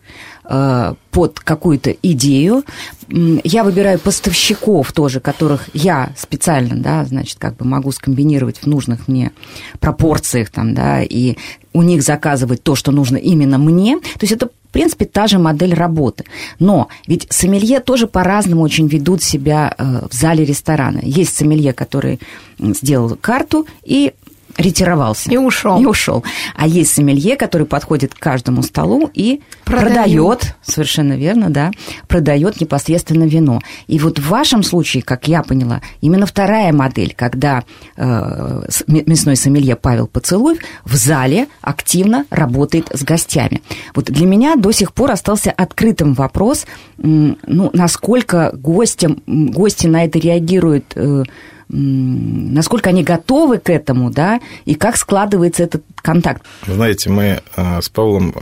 под 0.48 1.40
какую-то 1.40 1.90
идею. 1.90 2.62
Я 3.08 3.64
выбираю 3.64 3.98
поставщиков 3.98 4.92
тоже, 4.92 5.20
которых 5.20 5.68
я 5.72 6.12
специально, 6.16 6.76
да, 6.76 7.04
значит, 7.04 7.38
как 7.38 7.56
бы 7.56 7.64
могу 7.64 7.90
скомбинировать 7.90 8.58
в 8.58 8.66
нужных 8.66 9.08
мне 9.08 9.32
пропорциях 9.80 10.50
там, 10.50 10.74
да, 10.74 11.02
и 11.02 11.36
у 11.72 11.82
них 11.82 12.02
заказывать 12.02 12.62
то, 12.62 12.74
что 12.74 12.92
нужно 12.92 13.16
именно 13.16 13.58
мне. 13.58 13.98
То 13.98 14.22
есть 14.22 14.32
это 14.32 14.48
В 14.68 14.72
принципе, 14.76 15.06
та 15.06 15.26
же 15.26 15.38
модель 15.38 15.72
работы. 15.72 16.24
Но 16.58 16.88
ведь 17.06 17.26
сомелье 17.30 17.80
тоже 17.80 18.06
по-разному 18.06 18.62
очень 18.62 18.88
ведут 18.88 19.22
себя 19.22 19.74
э, 19.78 20.06
в 20.10 20.14
зале 20.14 20.44
ресторана. 20.44 21.00
Есть 21.02 21.34
сомелье, 21.36 21.72
который 21.72 22.20
сделал 22.58 23.16
карту 23.18 23.66
и 23.84 24.12
ретировался. 24.56 25.30
И 25.30 25.36
ушел. 25.36 25.80
И 25.80 25.86
ушел. 25.86 26.24
А 26.54 26.66
есть 26.66 26.94
сомелье, 26.94 27.36
который 27.36 27.66
подходит 27.66 28.14
к 28.14 28.18
каждому 28.18 28.62
столу 28.62 29.10
и 29.12 29.40
продает, 29.64 29.92
продает 29.92 30.56
совершенно 30.62 31.14
верно, 31.14 31.50
да, 31.50 31.70
продает 32.08 32.60
непосредственно 32.60 33.24
вино. 33.24 33.60
И 33.86 33.98
вот 33.98 34.18
в 34.18 34.28
вашем 34.28 34.62
случае, 34.62 35.02
как 35.02 35.28
я 35.28 35.42
поняла, 35.42 35.82
именно 36.00 36.26
вторая 36.26 36.72
модель, 36.72 37.14
когда 37.16 37.64
э, 37.96 38.62
мясной 38.86 39.36
сомелье 39.36 39.76
Павел 39.76 40.06
Поцелуев 40.06 40.58
в 40.84 40.94
зале 40.94 41.48
активно 41.60 42.24
работает 42.30 42.88
с 42.92 43.02
гостями. 43.02 43.62
Вот 43.94 44.06
для 44.06 44.26
меня 44.26 44.56
до 44.56 44.72
сих 44.72 44.92
пор 44.92 45.10
остался 45.10 45.50
открытым 45.50 46.14
вопрос, 46.14 46.66
ну, 46.96 47.70
насколько 47.72 48.50
гостям, 48.54 49.22
гости 49.26 49.86
на 49.86 50.04
это 50.04 50.18
реагируют 50.18 50.92
э, 50.94 51.24
насколько 51.68 52.90
они 52.90 53.02
готовы 53.02 53.58
к 53.58 53.70
этому, 53.70 54.10
да, 54.10 54.40
и 54.64 54.74
как 54.74 54.96
складывается 54.96 55.64
этот 55.64 55.82
контакт. 55.96 56.42
Знаете, 56.66 57.10
мы 57.10 57.42
а, 57.56 57.80
с 57.82 57.88
Павлом, 57.88 58.34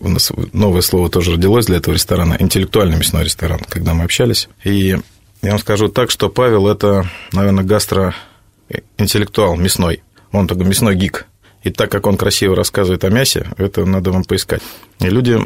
у 0.00 0.08
нас 0.08 0.30
новое 0.52 0.82
слово 0.82 1.08
тоже 1.08 1.32
родилось 1.32 1.66
для 1.66 1.78
этого 1.78 1.94
ресторана, 1.94 2.36
интеллектуальный 2.38 2.98
мясной 2.98 3.24
ресторан, 3.24 3.60
когда 3.68 3.94
мы 3.94 4.04
общались. 4.04 4.48
И 4.64 4.98
я 5.42 5.50
вам 5.50 5.58
скажу 5.58 5.88
так, 5.88 6.10
что 6.10 6.28
Павел– 6.28 6.68
это, 6.68 7.06
наверное, 7.32 7.64
гастроинтеллектуал 7.64 9.56
мясной. 9.56 10.02
Он 10.30 10.46
такой 10.46 10.66
мясной 10.66 10.94
гик. 10.94 11.26
И 11.62 11.70
так 11.70 11.90
как 11.90 12.06
он 12.06 12.16
красиво 12.16 12.56
рассказывает 12.56 13.04
о 13.04 13.10
мясе, 13.10 13.46
это 13.56 13.84
надо 13.84 14.10
вам 14.10 14.24
поискать. 14.24 14.62
И 15.00 15.06
люди, 15.06 15.38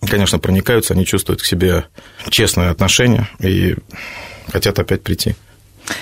конечно, 0.00 0.38
проникаются, 0.38 0.94
они 0.94 1.04
чувствуют 1.04 1.42
к 1.42 1.44
себе 1.44 1.84
честное 2.30 2.70
отношение 2.70 3.28
и 3.38 3.76
хотят 4.50 4.78
опять 4.78 5.02
прийти. 5.02 5.36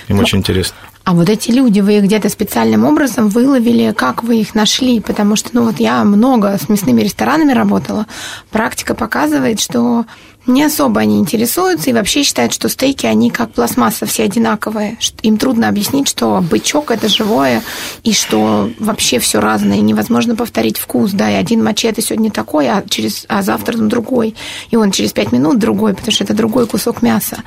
Им 0.07 0.17
Но, 0.17 0.23
очень 0.23 0.39
интересно. 0.39 0.75
А 1.03 1.13
вот 1.13 1.29
эти 1.29 1.51
люди, 1.51 1.79
вы 1.79 1.97
их 1.97 2.03
где-то 2.03 2.27
специальным 2.27 2.83
образом 2.83 3.29
выловили, 3.29 3.93
как 3.93 4.23
вы 4.23 4.41
их 4.41 4.55
нашли? 4.55 4.99
Потому 4.99 5.37
что, 5.37 5.51
ну 5.53 5.63
вот 5.63 5.79
я 5.79 6.03
много 6.03 6.57
с 6.57 6.67
мясными 6.67 7.01
ресторанами 7.01 7.53
работала. 7.53 8.07
Практика 8.49 8.93
показывает, 8.93 9.61
что 9.61 10.05
не 10.47 10.63
особо 10.63 11.01
они 11.01 11.19
интересуются 11.19 11.89
и 11.89 11.93
вообще 11.93 12.23
считают, 12.23 12.53
что 12.53 12.69
стейки, 12.69 13.05
они 13.05 13.29
как 13.29 13.51
пластмасса, 13.51 14.05
все 14.05 14.23
одинаковые. 14.23 14.97
Им 15.21 15.37
трудно 15.37 15.67
объяснить, 15.67 16.07
что 16.07 16.41
бычок– 16.41 16.91
это 16.91 17.09
живое, 17.09 17.61
и 18.03 18.13
что 18.13 18.71
вообще 18.79 19.19
все 19.19 19.39
разное, 19.39 19.77
и 19.77 19.81
невозможно 19.81 20.35
повторить 20.35 20.77
вкус. 20.77 21.11
Да, 21.11 21.29
и 21.29 21.33
один 21.33 21.63
мачете 21.63 22.01
сегодня 22.01 22.31
такой, 22.31 22.67
а, 22.67 22.83
через, 22.87 23.25
а 23.27 23.41
завтра 23.41 23.77
другой. 23.77 24.35
И 24.71 24.77
он 24.77 24.91
через 24.91 25.11
пять 25.11 25.31
минут 25.31 25.59
другой, 25.59 25.93
потому 25.93 26.11
что 26.11 26.23
это 26.23 26.33
другой 26.33 26.65
кусок 26.65 27.01
мяса. 27.01 27.43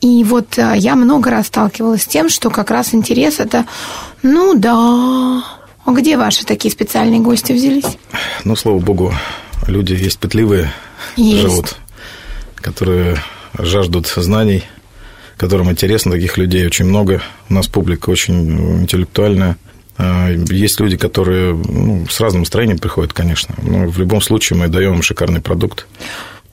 И 0.00 0.22
вот 0.24 0.56
э, 0.56 0.74
я 0.76 0.94
много 0.94 1.30
раз 1.30 1.48
сталкивалась 1.48 2.02
с 2.02 2.06
тем, 2.06 2.28
что 2.28 2.50
как 2.50 2.70
раз 2.70 2.94
интерес– 2.94 3.36
это, 3.40 3.66
ну 4.22 4.54
да, 4.54 5.42
а 5.84 5.92
где 5.92 6.16
ваши 6.16 6.44
такие 6.44 6.70
специальные 6.70 7.20
гости 7.20 7.52
взялись? 7.52 7.98
Ну, 8.44 8.54
слава 8.54 8.78
богу, 8.78 9.12
люди 9.66 9.94
есть 9.94 10.18
пытливые, 10.18 10.72
есть. 11.16 11.42
живут 11.42 11.76
которые 12.66 13.16
жаждут 13.56 14.08
знаний, 14.08 14.64
которым 15.36 15.70
интересно, 15.70 16.10
таких 16.10 16.36
людей 16.36 16.66
очень 16.66 16.86
много. 16.86 17.22
У 17.48 17.54
нас 17.54 17.68
публика 17.68 18.10
очень 18.10 18.80
интеллектуальная. 18.82 19.56
А, 19.96 20.30
есть 20.30 20.80
люди, 20.80 20.96
которые 20.96 21.54
ну, 21.54 22.06
с 22.10 22.20
разным 22.20 22.42
настроением 22.42 22.78
приходят, 22.78 23.12
конечно, 23.12 23.54
но 23.62 23.86
в 23.86 23.96
любом 23.98 24.20
случае 24.20 24.58
мы 24.58 24.66
даем 24.66 24.94
им 24.94 25.02
шикарный 25.02 25.40
продукт. 25.40 25.86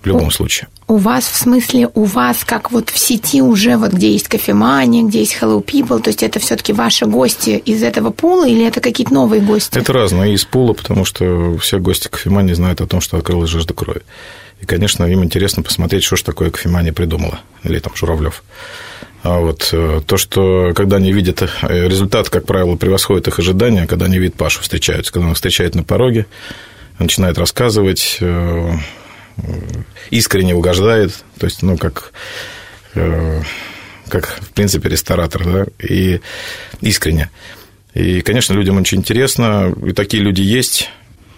В 0.04 0.06
любом 0.06 0.28
у, 0.28 0.32
случае. 0.32 0.68
У 0.88 0.98
вас, 0.98 1.24
в 1.24 1.36
смысле, 1.36 1.90
у 1.94 2.04
вас, 2.04 2.44
как 2.44 2.72
вот 2.72 2.90
в 2.90 2.98
сети 3.00 3.42
уже, 3.42 3.78
вот 3.78 3.94
где 3.94 4.12
есть 4.12 4.28
кофемания, 4.28 5.02
где 5.04 5.20
есть 5.20 5.38
Hello 5.42 5.66
People, 5.66 6.02
то 6.02 6.10
есть 6.10 6.22
это 6.24 6.40
все 6.40 6.58
таки 6.58 6.74
ваши 6.74 7.06
гости 7.06 7.52
из 7.52 7.82
этого 7.82 8.10
пула 8.12 8.46
или 8.46 8.66
это 8.66 8.82
какие-то 8.82 9.14
новые 9.14 9.42
гости? 9.42 9.80
Это 9.80 9.94
разные 9.94 10.34
из 10.34 10.44
пула, 10.44 10.74
потому 10.74 11.06
что 11.06 11.58
все 11.58 11.80
гости 11.80 12.10
кофемании 12.10 12.52
знают 12.54 12.82
о 12.82 12.86
том, 12.86 13.00
что 13.00 13.16
открылась 13.16 13.50
жажда 13.50 13.74
крови. 13.74 14.02
И, 14.64 14.66
конечно, 14.66 15.04
им 15.04 15.26
интересно 15.26 15.62
посмотреть, 15.62 16.06
что 16.06 16.16
же 16.16 16.24
такое 16.24 16.50
кофемания 16.50 16.94
придумала, 16.94 17.42
или 17.64 17.80
там 17.80 17.94
Журавлев. 17.98 18.46
А 19.22 19.40
вот 19.40 19.68
э, 19.74 20.00
то, 20.08 20.16
что 20.16 20.72
когда 20.74 20.96
они 20.96 21.12
видят 21.12 21.42
э, 21.42 21.48
результат, 21.90 22.30
как 22.30 22.46
правило, 22.46 22.78
превосходит 22.78 23.28
их 23.28 23.40
ожидания, 23.40 23.88
когда 23.88 24.06
они 24.06 24.20
видят 24.20 24.36
Пашу, 24.36 24.62
встречаются, 24.62 25.12
когда 25.12 25.28
он 25.28 25.34
встречает 25.34 25.76
на 25.76 25.84
пороге, 25.84 26.28
начинает 26.98 27.38
рассказывать, 27.38 28.20
э, 28.22 28.72
искренне 30.12 30.56
угождает, 30.56 31.12
то 31.38 31.46
есть, 31.46 31.62
ну, 31.62 31.78
как, 31.78 32.14
как 32.94 34.28
в 34.28 34.50
принципе, 34.52 34.88
ресторатор, 34.88 35.44
да, 35.44 35.66
и 35.86 36.22
искренне. 36.80 37.30
И, 37.96 38.22
конечно, 38.22 38.54
людям 38.54 38.78
очень 38.78 39.00
интересно, 39.00 39.74
и 39.86 39.92
такие 39.92 40.24
люди 40.24 40.42
есть, 40.42 40.90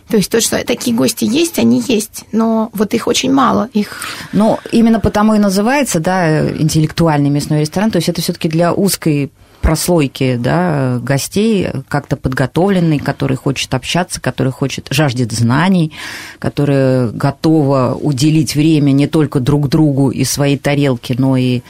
то 0.07 0.17
есть 0.17 0.29
то, 0.29 0.39
что 0.39 0.63
такие 0.63 0.95
гости 0.95 1.25
есть, 1.25 1.57
они 1.57 1.81
есть, 1.87 2.25
но 2.31 2.69
вот 2.73 2.93
их 2.93 3.07
очень 3.07 3.31
мало. 3.31 3.69
Их... 3.73 4.01
Ну, 4.33 4.59
именно 4.71 4.99
потому 4.99 5.33
и 5.33 5.39
называется, 5.39 5.99
да, 5.99 6.47
интеллектуальный 6.51 7.29
мясной 7.29 7.61
ресторан. 7.61 7.89
То 7.89 7.97
есть 7.97 8.09
это 8.09 8.21
все-таки 8.21 8.47
для 8.47 8.71
узкой 8.73 9.31
прослойки 9.61 10.35
да, 10.39 10.99
гостей, 11.01 11.69
как-то 11.87 12.17
подготовленный, 12.17 12.99
который 12.99 13.35
хочет 13.35 13.73
общаться, 13.73 14.21
который 14.21 14.51
хочет, 14.51 14.87
жаждет 14.91 15.31
знаний, 15.31 15.91
который 16.37 17.11
готова 17.11 17.97
уделить 17.99 18.55
время 18.55 18.91
не 18.91 19.07
только 19.07 19.39
друг 19.39 19.67
другу 19.67 20.11
и 20.11 20.23
своей 20.23 20.59
тарелке, 20.59 21.15
но 21.17 21.35
и 21.35 21.61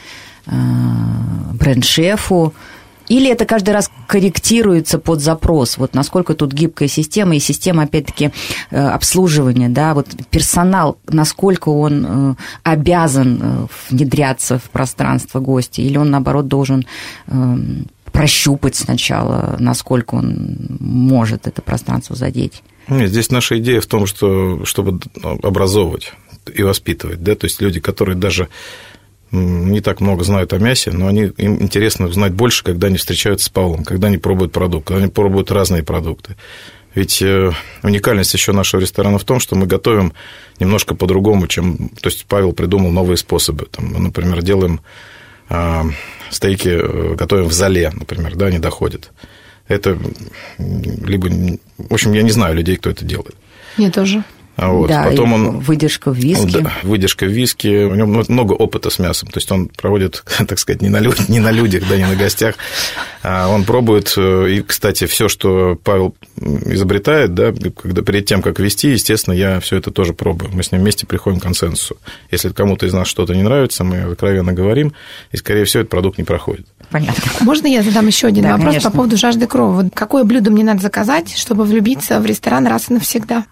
э, 0.46 0.52
бренд-шефу. 1.54 2.52
Или 3.08 3.30
это 3.30 3.44
каждый 3.44 3.70
раз 3.70 3.90
корректируется 4.06 4.98
под 4.98 5.20
запрос? 5.20 5.78
Вот 5.78 5.94
насколько 5.94 6.34
тут 6.34 6.52
гибкая 6.52 6.88
система 6.88 7.36
и 7.36 7.40
система, 7.40 7.84
опять-таки, 7.84 8.30
э, 8.70 8.88
обслуживания, 8.88 9.68
да, 9.68 9.94
вот 9.94 10.08
персонал, 10.30 10.98
насколько 11.08 11.68
он 11.68 12.06
э, 12.06 12.34
обязан 12.62 13.40
э, 13.40 13.66
внедряться 13.90 14.58
в 14.58 14.70
пространство 14.70 15.40
гостя, 15.40 15.82
или 15.82 15.98
он, 15.98 16.10
наоборот, 16.10 16.48
должен 16.48 16.86
эм, 17.28 17.86
прощупать 18.12 18.76
сначала, 18.76 19.56
насколько 19.58 20.14
он 20.14 20.78
может 20.80 21.46
это 21.46 21.62
пространство 21.62 22.16
задеть? 22.16 22.62
Нет, 22.88 23.10
здесь 23.10 23.30
наша 23.30 23.58
идея 23.58 23.80
в 23.80 23.86
том, 23.86 24.06
что 24.06 24.64
чтобы 24.64 25.00
образовывать 25.42 26.12
и 26.54 26.62
воспитывать, 26.62 27.22
да, 27.22 27.34
то 27.34 27.46
есть 27.46 27.60
люди, 27.60 27.80
которые 27.80 28.16
даже 28.16 28.48
не 29.32 29.80
так 29.80 30.00
много 30.00 30.24
знают 30.24 30.52
о 30.52 30.58
мясе, 30.58 30.92
но 30.92 31.08
они, 31.08 31.32
им 31.36 31.62
интересно 31.62 32.06
узнать 32.06 32.32
больше, 32.32 32.64
когда 32.64 32.86
они 32.86 32.96
встречаются 32.96 33.46
с 33.46 33.48
Павлом, 33.48 33.84
когда 33.84 34.08
они 34.08 34.18
пробуют 34.18 34.52
продукт, 34.52 34.86
когда 34.86 35.02
они 35.02 35.10
пробуют 35.10 35.50
разные 35.50 35.82
продукты. 35.82 36.36
Ведь 36.94 37.20
э, 37.20 37.52
уникальность 37.82 38.32
еще 38.32 38.52
нашего 38.52 38.80
ресторана 38.80 39.18
в 39.18 39.24
том, 39.24 39.38
что 39.38 39.54
мы 39.54 39.66
готовим 39.66 40.14
немножко 40.58 40.94
по-другому, 40.94 41.46
чем... 41.46 41.90
То 42.00 42.08
есть 42.08 42.24
Павел 42.24 42.54
придумал 42.54 42.90
новые 42.90 43.18
способы. 43.18 43.66
Там, 43.70 43.92
например, 44.02 44.40
делаем 44.42 44.80
э, 45.50 45.82
стейки, 46.30 47.14
готовим 47.14 47.48
в 47.48 47.52
зале, 47.52 47.92
например, 47.94 48.34
да, 48.36 48.50
не 48.50 48.58
доходит. 48.58 49.10
Это 49.68 49.98
либо... 50.56 51.28
В 51.76 51.92
общем, 51.92 52.14
я 52.14 52.22
не 52.22 52.30
знаю 52.30 52.54
людей, 52.54 52.76
кто 52.76 52.88
это 52.88 53.04
делает. 53.04 53.34
Я 53.76 53.90
тоже. 53.90 54.24
А 54.56 54.70
вот. 54.70 54.88
Да, 54.88 55.04
Потом 55.04 55.32
он, 55.34 55.58
выдержка 55.58 56.10
в 56.10 56.16
виске. 56.16 56.60
Да, 56.60 56.72
выдержка 56.82 57.26
в 57.26 57.28
виске. 57.28 57.84
У 57.84 57.94
него 57.94 58.24
много 58.28 58.54
опыта 58.54 58.88
с 58.88 58.98
мясом. 58.98 59.28
То 59.28 59.38
есть 59.38 59.52
он 59.52 59.68
проводит, 59.68 60.24
так 60.48 60.58
сказать, 60.58 60.80
не 60.80 60.88
на, 60.88 60.98
люд, 60.98 61.28
не 61.28 61.40
на 61.40 61.50
людях, 61.50 61.84
да, 61.88 61.96
не 61.96 62.06
на 62.06 62.16
гостях. 62.16 62.54
А 63.22 63.48
он 63.48 63.64
пробует. 63.64 64.14
Э, 64.16 64.48
и, 64.48 64.62
кстати, 64.62 65.04
все, 65.06 65.28
что 65.28 65.78
Павел 65.84 66.14
изобретает, 66.36 67.34
да, 67.34 67.52
когда 67.52 68.00
перед 68.00 68.24
тем, 68.24 68.40
как 68.40 68.58
вести, 68.58 68.88
естественно, 68.88 69.34
я 69.34 69.60
все 69.60 69.76
это 69.76 69.90
тоже 69.90 70.14
пробую. 70.14 70.50
Мы 70.54 70.62
с 70.62 70.72
ним 70.72 70.80
вместе 70.80 71.06
приходим 71.06 71.38
к 71.38 71.42
консенсусу. 71.42 71.98
Если 72.30 72.48
кому-то 72.48 72.86
из 72.86 72.94
нас 72.94 73.08
что-то 73.08 73.34
не 73.34 73.42
нравится, 73.42 73.84
мы 73.84 73.98
откровенно 73.98 74.54
говорим, 74.54 74.94
и, 75.32 75.36
скорее 75.36 75.66
всего, 75.66 75.82
этот 75.82 75.90
продукт 75.90 76.16
не 76.16 76.24
проходит. 76.24 76.66
Понятно. 76.90 77.22
Можно 77.40 77.66
я 77.66 77.82
задам 77.82 78.06
еще 78.06 78.28
один 78.28 78.44
да, 78.44 78.52
вопрос 78.52 78.68
конечно. 78.68 78.90
по 78.90 78.96
поводу 78.96 79.18
жажды 79.18 79.46
крови? 79.46 79.90
Какое 79.92 80.24
блюдо 80.24 80.50
мне 80.50 80.64
надо 80.64 80.80
заказать, 80.80 81.36
чтобы 81.36 81.64
влюбиться 81.64 82.20
в 82.20 82.26
ресторан 82.26 82.66
раз 82.66 82.88
и 82.88 82.94
навсегда? 82.94 83.44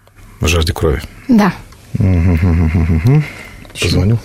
Жажде 0.47 0.73
крови. 0.73 1.01
Да. 1.27 1.53
Позвоню. 3.79 4.19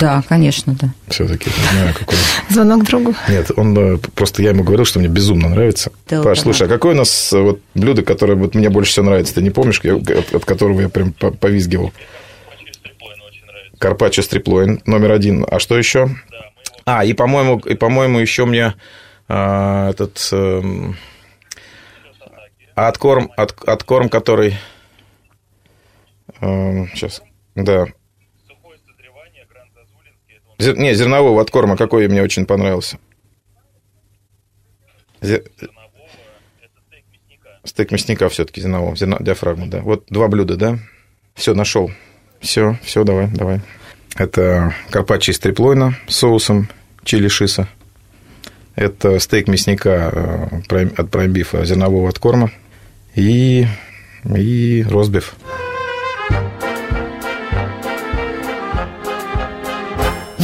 Да, 0.00 0.22
конечно, 0.28 0.74
да. 0.80 0.88
Все-таки 1.08 1.50
не 1.50 1.78
знаю, 1.78 1.94
какой. 1.94 2.16
Звонок 2.48 2.84
другу. 2.84 3.14
Нет, 3.28 3.50
он 3.56 3.76
э, 3.76 3.98
просто 4.14 4.42
я 4.42 4.50
ему 4.50 4.64
говорил, 4.64 4.84
что 4.84 4.98
мне 4.98 5.08
безумно 5.08 5.48
нравится. 5.48 5.92
Да, 6.08 6.22
Паш, 6.22 6.40
слушай, 6.40 6.66
а 6.66 6.70
какое 6.70 6.94
у 6.94 6.96
нас 6.96 7.32
э, 7.32 7.38
вот 7.38 7.60
блюдо, 7.74 8.02
которое 8.02 8.34
вот 8.34 8.54
мне 8.54 8.70
больше 8.70 8.92
всего 8.92 9.06
нравится? 9.06 9.34
Ты 9.34 9.42
не 9.42 9.50
помнишь, 9.50 9.80
от, 9.84 10.34
от 10.34 10.44
которого 10.44 10.80
я 10.80 10.88
прям 10.88 11.12
повизгивал? 11.12 11.92
Карпаччо 13.78 14.22
стриплоин 14.22 14.80
номер 14.86 15.12
один. 15.12 15.46
А 15.48 15.58
что 15.58 15.76
еще? 15.76 16.08
А, 16.86 17.04
и 17.04 17.12
по-моему, 17.12 17.58
и 17.58 17.74
по-моему 17.74 18.18
еще 18.18 18.46
мне 18.46 18.74
а, 19.28 19.90
этот 19.90 20.28
а, 20.32 20.88
откорм, 22.74 23.30
от, 23.36 23.54
откорм, 23.66 24.08
который 24.08 24.56
Сейчас. 26.94 27.22
Да. 27.54 27.86
Зер... 30.58 30.76
Не, 30.76 30.94
зернового 30.94 31.40
откорма 31.40 31.76
какой 31.76 32.08
мне 32.08 32.22
очень 32.22 32.46
понравился. 32.46 32.98
Зер... 35.20 35.42
Стейк 37.64 37.92
мясника 37.92 38.28
все-таки 38.28 38.60
зернового, 38.60 38.94
зерно... 38.94 39.16
диафрагма, 39.20 39.66
да. 39.68 39.80
Вот 39.80 40.04
два 40.08 40.28
блюда, 40.28 40.56
да? 40.56 40.78
Все, 41.34 41.54
нашел. 41.54 41.90
Все, 42.40 42.78
все, 42.82 43.04
давай, 43.04 43.28
давай. 43.28 43.60
Это 44.16 44.74
карпаччо 44.90 45.32
из 45.32 45.38
триплойна 45.38 45.96
с 46.06 46.16
соусом 46.16 46.68
чили 47.04 47.28
шиса. 47.28 47.68
Это 48.76 49.18
стейк 49.18 49.48
мясника 49.48 50.10
э, 50.12 50.88
от 50.96 51.10
праймбифа 51.10 51.64
зернового 51.64 52.08
откорма. 52.08 52.50
И, 53.14 53.66
и 54.24 54.84
ростбиф. 54.88 55.34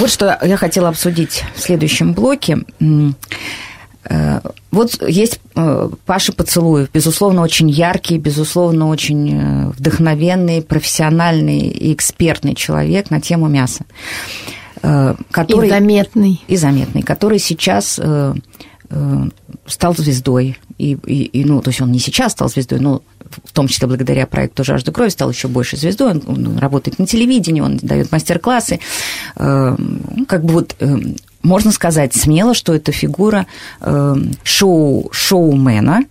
Вот 0.00 0.08
что 0.08 0.38
я 0.42 0.56
хотела 0.56 0.88
обсудить 0.88 1.44
в 1.54 1.60
следующем 1.60 2.14
блоке. 2.14 2.60
Э, 4.08 4.40
вот 4.70 4.96
есть 5.06 5.40
э, 5.54 5.90
Паша 6.06 6.32
Поцелуев, 6.32 6.88
безусловно, 6.90 7.42
очень 7.42 7.68
яркий, 7.68 8.16
безусловно, 8.16 8.88
очень 8.88 9.38
э, 9.38 9.66
вдохновенный, 9.76 10.62
профессиональный 10.62 11.68
и 11.68 11.92
экспертный 11.92 12.54
человек 12.54 13.10
на 13.10 13.20
тему 13.20 13.48
мяса. 13.48 13.84
Который, 14.80 15.66
и 15.66 15.70
заметный. 15.70 16.42
И 16.48 16.56
заметный, 16.56 17.02
который 17.02 17.38
сейчас 17.38 18.00
стал 19.66 19.94
звездой. 19.96 20.58
И, 20.78 20.98
и, 21.06 21.22
и, 21.22 21.44
ну, 21.44 21.60
то 21.62 21.70
есть 21.70 21.80
он 21.80 21.92
не 21.92 21.98
сейчас 21.98 22.32
стал 22.32 22.48
звездой, 22.48 22.80
но 22.80 23.02
в 23.44 23.52
том 23.52 23.68
числе 23.68 23.86
благодаря 23.86 24.26
проекту 24.26 24.64
«Жажда 24.64 24.90
крови» 24.90 25.10
стал 25.10 25.30
еще 25.30 25.46
больше 25.48 25.76
звездой. 25.76 26.12
Он, 26.12 26.22
он 26.26 26.58
работает 26.58 26.98
на 26.98 27.06
телевидении, 27.06 27.60
он 27.60 27.76
дает 27.76 28.10
мастер-классы. 28.10 28.80
Как 29.36 30.44
бы 30.44 30.52
вот 30.52 30.76
можно 31.42 31.72
сказать 31.72 32.14
смело, 32.14 32.54
что 32.54 32.74
это 32.74 32.92
фигура 32.92 33.46
э, 33.80 34.16
шоу, 34.42 35.08
шоумена 35.12 36.04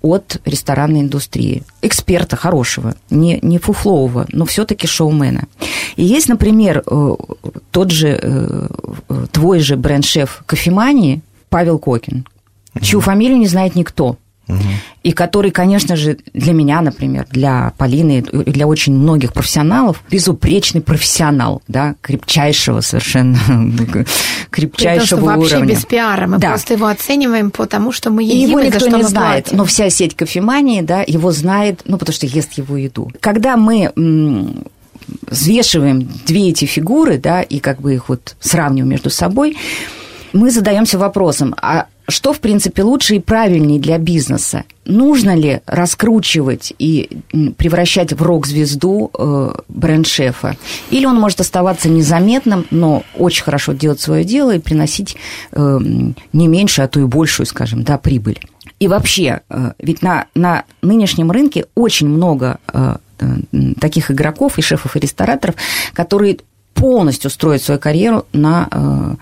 от 0.00 0.40
ресторанной 0.44 1.00
индустрии. 1.00 1.64
Эксперта 1.82 2.36
хорошего, 2.36 2.94
не, 3.10 3.40
не 3.42 3.58
фуфлового, 3.58 4.26
но 4.30 4.44
все-таки 4.44 4.86
шоумена. 4.86 5.44
И 5.96 6.04
есть, 6.04 6.28
например, 6.28 6.84
э, 6.86 7.14
тот 7.72 7.90
же, 7.90 8.18
э, 8.20 8.68
твой 9.32 9.60
же 9.60 9.76
бренд-шеф 9.76 10.44
кофемании 10.46 11.22
Павел 11.56 11.78
Кокин, 11.78 12.26
чью 12.82 13.00
фамилию 13.00 13.38
не 13.38 13.46
знает 13.46 13.76
никто 13.76 14.18
угу. 14.46 14.58
и 15.02 15.12
который, 15.12 15.50
конечно 15.50 15.96
же, 15.96 16.18
для 16.34 16.52
меня, 16.52 16.82
например, 16.82 17.26
для 17.30 17.72
Полины 17.78 18.18
и 18.18 18.50
для 18.50 18.66
очень 18.66 18.92
многих 18.92 19.32
профессионалов 19.32 20.02
безупречный 20.10 20.82
профессионал, 20.82 21.62
да, 21.66 21.94
крепчайшего 22.02 22.82
совершенно, 22.82 23.38
крепчайшего 24.50 25.00
При 25.00 25.24
том, 25.24 25.46
что 25.46 25.56
вообще 25.56 25.64
без 25.64 25.86
пиара, 25.86 26.26
мы 26.26 26.36
да. 26.36 26.50
просто 26.50 26.74
его 26.74 26.88
оцениваем 26.88 27.50
по 27.50 27.64
тому, 27.64 27.90
что 27.90 28.10
мы 28.10 28.22
едим, 28.22 28.36
и 28.36 28.50
его 28.50 28.60
никто 28.60 28.86
не 28.88 29.02
знает, 29.02 29.44
платим. 29.44 29.56
но 29.56 29.64
вся 29.64 29.88
сеть 29.88 30.14
кофемании, 30.14 30.82
да, 30.82 31.04
его 31.06 31.32
знает, 31.32 31.84
ну, 31.86 31.96
потому 31.96 32.14
что 32.14 32.26
ест 32.26 32.52
его 32.58 32.76
еду. 32.76 33.10
Когда 33.20 33.56
мы 33.56 33.94
взвешиваем 35.30 36.06
две 36.26 36.50
эти 36.50 36.66
фигуры, 36.66 37.16
да, 37.16 37.40
и 37.40 37.60
как 37.60 37.80
бы 37.80 37.94
их 37.94 38.10
вот 38.10 38.36
сравниваем 38.40 38.90
между 38.90 39.08
собой, 39.08 39.56
мы 40.36 40.50
задаемся 40.50 40.98
вопросом, 40.98 41.54
а 41.60 41.86
что, 42.08 42.32
в 42.32 42.38
принципе, 42.38 42.82
лучше 42.82 43.16
и 43.16 43.20
правильнее 43.20 43.80
для 43.80 43.98
бизнеса? 43.98 44.64
Нужно 44.84 45.34
ли 45.34 45.60
раскручивать 45.66 46.72
и 46.78 47.18
превращать 47.56 48.12
в 48.12 48.22
рок-звезду 48.22 49.10
э, 49.12 49.52
бренд-шефа? 49.68 50.56
Или 50.90 51.06
он 51.06 51.16
может 51.16 51.40
оставаться 51.40 51.88
незаметным, 51.88 52.66
но 52.70 53.02
очень 53.16 53.42
хорошо 53.42 53.72
делать 53.72 54.00
свое 54.00 54.24
дело 54.24 54.54
и 54.54 54.60
приносить 54.60 55.16
э, 55.50 55.78
не 56.32 56.48
меньше, 56.48 56.82
а 56.82 56.88
то 56.88 57.00
и 57.00 57.04
большую, 57.04 57.46
скажем, 57.46 57.82
да, 57.82 57.98
прибыль? 57.98 58.38
И 58.78 58.86
вообще, 58.86 59.40
э, 59.48 59.72
ведь 59.80 60.02
на, 60.02 60.26
на 60.36 60.64
нынешнем 60.82 61.32
рынке 61.32 61.66
очень 61.74 62.08
много 62.08 62.58
э, 62.72 62.96
э, 63.18 63.36
таких 63.80 64.12
игроков 64.12 64.58
и 64.58 64.62
шефов 64.62 64.94
и 64.94 65.00
рестораторов, 65.00 65.56
которые 65.92 66.38
полностью 66.74 67.30
строят 67.30 67.62
свою 67.62 67.80
карьеру 67.80 68.26
на 68.32 68.68
э, 68.70 69.14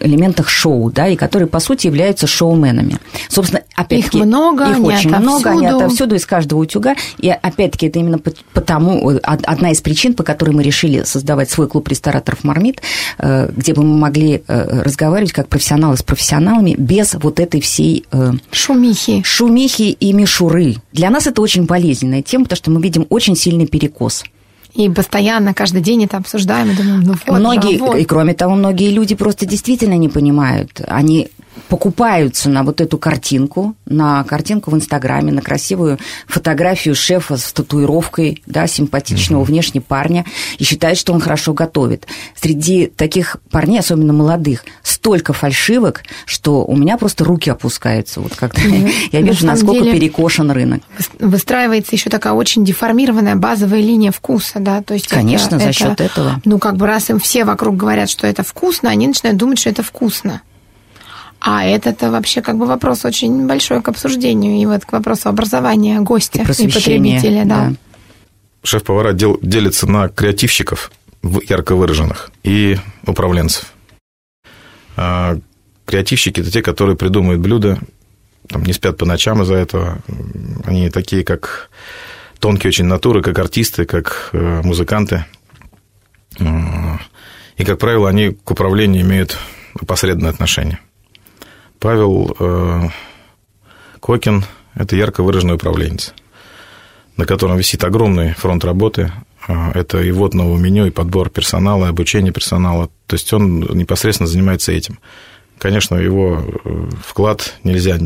элементах 0.00 0.48
шоу, 0.48 0.90
да, 0.90 1.08
и 1.08 1.16
которые, 1.16 1.48
по 1.48 1.60
сути, 1.60 1.86
являются 1.86 2.26
шоуменами. 2.26 2.98
Собственно, 3.28 3.62
опять-таки... 3.74 4.18
Их 4.18 4.24
много, 4.24 4.64
их 4.64 4.76
они 4.76 4.86
очень 4.86 5.10
отовсюду. 5.10 5.22
много, 5.22 5.50
они 5.50 5.66
отовсюду, 5.66 6.14
из 6.14 6.26
каждого 6.26 6.60
утюга. 6.60 6.96
И, 7.18 7.28
опять-таки, 7.28 7.86
это 7.86 7.98
именно 7.98 8.18
потому, 8.52 9.10
э, 9.10 9.18
одна 9.18 9.70
из 9.70 9.80
причин, 9.80 10.14
по 10.14 10.22
которой 10.22 10.50
мы 10.50 10.62
решили 10.62 11.02
создавать 11.04 11.50
свой 11.50 11.68
клуб 11.68 11.88
рестораторов 11.88 12.44
«Мармит», 12.44 12.80
э, 13.18 13.50
где 13.54 13.74
бы 13.74 13.82
мы 13.82 13.98
могли 13.98 14.42
разговаривать 14.46 15.32
как 15.32 15.48
профессионалы 15.48 15.96
с 15.96 16.02
профессионалами 16.02 16.74
без 16.78 17.14
вот 17.14 17.40
этой 17.40 17.60
всей... 17.60 18.04
Шумихи. 18.50 19.22
Шумихи 19.24 19.90
и 19.90 20.12
мишуры. 20.12 20.76
Для 20.92 21.10
нас 21.10 21.26
это 21.26 21.42
очень 21.42 21.64
болезненная 21.64 22.22
тема, 22.22 22.44
потому 22.44 22.56
что 22.56 22.70
мы 22.70 22.80
видим 22.80 23.06
очень 23.10 23.36
сильный 23.36 23.66
перекос– 23.66 24.24
и 24.78 24.88
постоянно, 24.88 25.54
каждый 25.54 25.82
день 25.82 26.04
это 26.04 26.18
обсуждаем 26.18 26.70
и 26.70 26.74
думаем, 26.76 27.00
ну 27.00 27.14
вот 27.26 27.38
Многие, 27.40 27.78
же, 27.78 27.84
вот. 27.84 27.96
и 27.96 28.04
кроме 28.04 28.32
того, 28.32 28.54
многие 28.54 28.92
люди 28.92 29.16
просто 29.16 29.44
действительно 29.44 29.98
не 29.98 30.08
понимают. 30.08 30.80
Они 30.86 31.30
покупаются 31.68 32.48
на 32.48 32.62
вот 32.62 32.80
эту 32.80 32.98
картинку, 32.98 33.74
на 33.86 34.24
картинку 34.24 34.70
в 34.70 34.74
Инстаграме, 34.74 35.32
на 35.32 35.42
красивую 35.42 35.98
фотографию 36.26 36.94
шефа 36.94 37.36
с 37.36 37.52
татуировкой, 37.52 38.42
да, 38.46 38.66
симпатичного 38.66 39.40
угу. 39.40 39.48
внешне 39.48 39.80
парня, 39.80 40.24
и 40.58 40.64
считают, 40.64 40.98
что 40.98 41.12
он 41.12 41.20
хорошо 41.20 41.52
готовит. 41.54 42.06
Среди 42.34 42.86
таких 42.86 43.36
парней, 43.50 43.80
особенно 43.80 44.12
молодых, 44.12 44.64
столько 44.82 45.32
фальшивок, 45.32 46.02
что 46.26 46.64
у 46.64 46.76
меня 46.76 46.96
просто 46.96 47.24
руки 47.24 47.50
опускаются, 47.50 48.20
вот 48.20 48.34
как 48.34 48.56
ну, 48.64 48.88
я 49.12 49.20
вижу, 49.20 49.46
на 49.46 49.52
насколько 49.52 49.84
деле, 49.84 49.98
перекошен 49.98 50.50
рынок. 50.50 50.82
Выстраивается 51.18 51.94
еще 51.94 52.10
такая 52.10 52.32
очень 52.32 52.64
деформированная 52.64 53.36
базовая 53.36 53.80
линия 53.80 54.12
вкуса, 54.12 54.60
да, 54.60 54.82
то 54.82 54.94
есть 54.94 55.08
Конечно, 55.08 55.56
это, 55.56 55.64
за 55.64 55.72
счет 55.72 55.92
это, 55.92 56.04
этого. 56.04 56.40
Ну, 56.44 56.58
как 56.58 56.76
бы 56.76 56.86
раз 56.86 57.10
им 57.10 57.18
все 57.20 57.44
вокруг 57.44 57.76
говорят, 57.76 58.10
что 58.10 58.26
это 58.26 58.42
вкусно, 58.42 58.90
они 58.90 59.06
начинают 59.06 59.38
думать, 59.38 59.58
что 59.58 59.70
это 59.70 59.82
вкусно. 59.82 60.42
А 61.40 61.64
это-то 61.64 62.10
вообще 62.10 62.42
как 62.42 62.58
бы 62.58 62.66
вопрос 62.66 63.04
очень 63.04 63.46
большой 63.46 63.80
к 63.82 63.88
обсуждению, 63.88 64.60
и 64.60 64.66
вот 64.66 64.84
к 64.84 64.92
вопросу 64.92 65.28
образования 65.28 66.00
гостя 66.00 66.40
и, 66.40 66.42
и 66.42 66.70
потребителя, 66.70 67.44
да. 67.44 67.68
да. 67.68 67.72
Шеф-повара 68.64 69.12
дел, 69.12 69.38
делится 69.40 69.86
на 69.86 70.08
креативщиков, 70.08 70.90
ярко 71.48 71.76
выраженных, 71.76 72.30
и 72.42 72.76
управленцев. 73.06 73.72
А 74.96 75.38
креативщики– 75.86 76.40
это 76.42 76.50
те, 76.50 76.60
которые 76.60 76.96
придумывают 76.96 77.40
блюда, 77.40 77.78
там, 78.48 78.64
не 78.64 78.72
спят 78.72 78.96
по 78.96 79.06
ночам 79.06 79.42
из-за 79.42 79.54
этого. 79.54 79.98
Они 80.64 80.90
такие, 80.90 81.22
как 81.22 81.70
тонкие 82.40 82.68
очень 82.68 82.86
натуры, 82.86 83.22
как 83.22 83.38
артисты, 83.38 83.84
как 83.84 84.30
э, 84.32 84.62
музыканты. 84.62 85.24
И, 86.38 87.64
как 87.64 87.78
правило, 87.78 88.08
они 88.08 88.30
к 88.30 88.50
управлению 88.50 89.02
имеют 89.02 89.36
опосредованное 89.80 90.30
отношение. 90.30 90.78
Павел 91.80 92.36
э, 92.38 92.88
Кокин– 94.00 94.44
это 94.74 94.96
ярко 94.96 95.22
выраженный 95.22 95.54
управленец, 95.54 96.12
на 97.16 97.24
котором 97.24 97.56
висит 97.56 97.84
огромный 97.84 98.34
фронт 98.34 98.64
работы. 98.64 99.12
Э, 99.46 99.70
это 99.74 100.00
и 100.02 100.10
ввод 100.10 100.34
нового 100.34 100.58
меню, 100.58 100.86
и 100.86 100.90
подбор 100.90 101.30
персонала, 101.30 101.86
и 101.86 101.90
обучение 101.90 102.32
персонала. 102.32 102.90
То 103.06 103.14
есть 103.14 103.32
он 103.32 103.60
непосредственно 103.60 104.26
занимается 104.26 104.72
этим. 104.72 104.98
Конечно, 105.58 105.96
его 105.96 106.44
э, 106.64 106.88
вклад 107.04 107.54
нельзя 107.64 107.98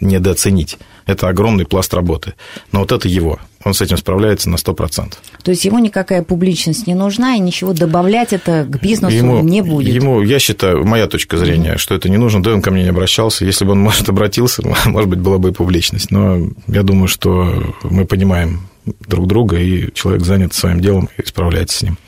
недооценить. 0.00 0.78
Это 1.06 1.28
огромный 1.28 1.66
пласт 1.66 1.92
работы. 1.94 2.34
Но 2.72 2.80
вот 2.80 2.92
это 2.92 3.08
его. 3.08 3.38
Он 3.66 3.74
с 3.74 3.80
этим 3.80 3.96
справляется 3.96 4.48
на 4.48 4.54
100%. 4.54 5.14
То 5.42 5.50
есть 5.50 5.64
ему 5.64 5.80
никакая 5.80 6.22
публичность 6.22 6.86
не 6.86 6.94
нужна, 6.94 7.34
и 7.34 7.40
ничего 7.40 7.72
добавлять 7.72 8.32
это 8.32 8.64
к 8.64 8.80
бизнесу 8.80 9.16
ему, 9.16 9.42
не 9.42 9.60
будет? 9.60 9.92
Ему, 9.92 10.22
я 10.22 10.38
считаю, 10.38 10.86
моя 10.86 11.08
точка 11.08 11.36
зрения, 11.36 11.72
mm-hmm. 11.72 11.78
что 11.78 11.96
это 11.96 12.08
не 12.08 12.16
нужно, 12.16 12.40
да 12.44 12.52
он 12.52 12.62
ко 12.62 12.70
мне 12.70 12.84
не 12.84 12.90
обращался. 12.90 13.44
Если 13.44 13.64
бы 13.64 13.72
он, 13.72 13.80
может, 13.80 14.08
обратился, 14.08 14.62
может 14.86 15.10
быть, 15.10 15.18
была 15.18 15.38
бы 15.38 15.48
и 15.48 15.52
публичность. 15.52 16.12
Но 16.12 16.48
я 16.68 16.84
думаю, 16.84 17.08
что 17.08 17.74
мы 17.82 18.04
понимаем 18.04 18.68
друг 19.08 19.26
друга, 19.26 19.58
и 19.58 19.92
человек 19.94 20.22
занят 20.22 20.54
своим 20.54 20.80
делом 20.80 21.08
и 21.18 21.26
справляется 21.26 21.78
с 21.78 21.82
ним. 21.82 21.98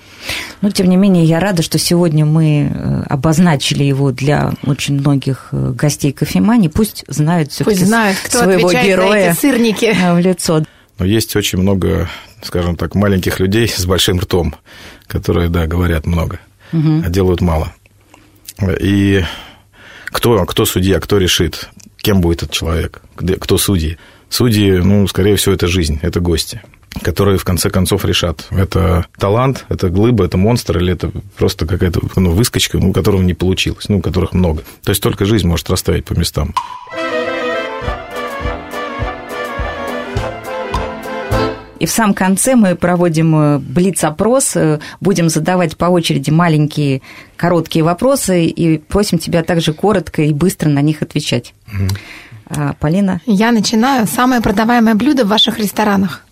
Но, 0.60 0.70
тем 0.70 0.88
не 0.88 0.96
менее, 0.96 1.24
я 1.24 1.40
рада, 1.40 1.62
что 1.62 1.76
сегодня 1.78 2.24
мы 2.24 2.70
э, 2.72 3.02
обозначили 3.08 3.82
его 3.82 4.12
для 4.12 4.52
очень 4.64 4.94
многих 4.94 5.48
э, 5.50 5.72
гостей 5.74 6.12
кофемании. 6.12 6.68
Пусть 6.68 7.04
знают 7.08 7.50
все 7.50 7.64
Пусть 7.64 7.84
знают, 7.84 8.16
кто 8.24 8.44
своего 8.44 8.70
героя 8.70 9.24
за 9.24 9.30
эти 9.30 9.40
сырники. 9.40 9.86
Э, 9.86 10.14
в 10.14 10.18
лицо. 10.18 10.62
Но 10.98 11.04
есть 11.04 11.34
очень 11.36 11.58
много, 11.58 12.08
скажем 12.42 12.76
так, 12.76 12.94
маленьких 12.94 13.38
людей 13.40 13.68
с 13.68 13.86
большим 13.86 14.18
ртом, 14.18 14.54
которые, 15.06 15.48
да, 15.48 15.66
говорят 15.66 16.06
много, 16.06 16.40
угу. 16.72 17.02
а 17.04 17.08
делают 17.08 17.40
мало. 17.40 17.72
И 18.80 19.22
кто, 20.06 20.44
кто 20.44 20.64
судья, 20.64 20.98
кто 20.98 21.18
решит, 21.18 21.68
кем 21.96 22.20
будет 22.20 22.42
этот 22.42 22.52
человек, 22.52 23.02
кто 23.40 23.58
судьи? 23.58 23.98
Судьи, 24.28 24.72
ну, 24.72 25.06
скорее 25.06 25.36
всего, 25.36 25.54
это 25.54 25.66
жизнь, 25.68 25.98
это 26.02 26.20
гости. 26.20 26.60
которые 27.02 27.38
в 27.38 27.44
конце 27.44 27.70
концов 27.70 28.04
решат, 28.04 28.46
это 28.50 29.06
талант, 29.18 29.66
это 29.68 29.88
глыба, 29.90 30.24
это 30.24 30.36
монстр 30.36 30.78
или 30.78 30.92
это 30.92 31.12
просто 31.36 31.66
какая-то 31.66 32.00
ну, 32.16 32.32
выскочка, 32.32 32.78
ну, 32.78 32.90
у 32.90 32.92
которого 32.92 33.22
не 33.22 33.34
получилось, 33.34 33.88
ну, 33.88 34.00
которых 34.00 34.32
много. 34.32 34.62
То 34.82 34.90
есть 34.90 35.02
только 35.02 35.24
жизнь 35.24 35.46
может 35.46 35.70
расставить 35.70 36.06
по 36.06 36.14
местам. 36.14 36.54
И 41.78 41.86
в 41.86 41.90
самом 41.90 42.14
конце 42.14 42.56
мы 42.56 42.74
проводим 42.74 43.36
э, 43.36 43.58
блиц-опрос, 43.58 44.56
э, 44.56 44.80
будем 45.00 45.28
задавать 45.28 45.76
по 45.76 45.86
очереди 45.86 46.30
маленькие 46.30 47.02
короткие 47.36 47.84
вопросы 47.84 48.46
и 48.46 48.78
просим 48.78 49.18
тебя 49.18 49.42
также 49.42 49.72
коротко 49.72 50.22
и 50.22 50.32
быстро 50.32 50.68
на 50.68 50.82
них 50.82 51.02
отвечать. 51.02 51.54
Угу. 51.72 52.74
Полина? 52.80 53.20
Я 53.26 53.52
начинаю. 53.52 54.06
Самое 54.06 54.40
продаваемое 54.40 54.94
блюдо 54.94 55.24
в 55.24 55.28
ваших 55.28 55.58
ресторанах? 55.58 56.24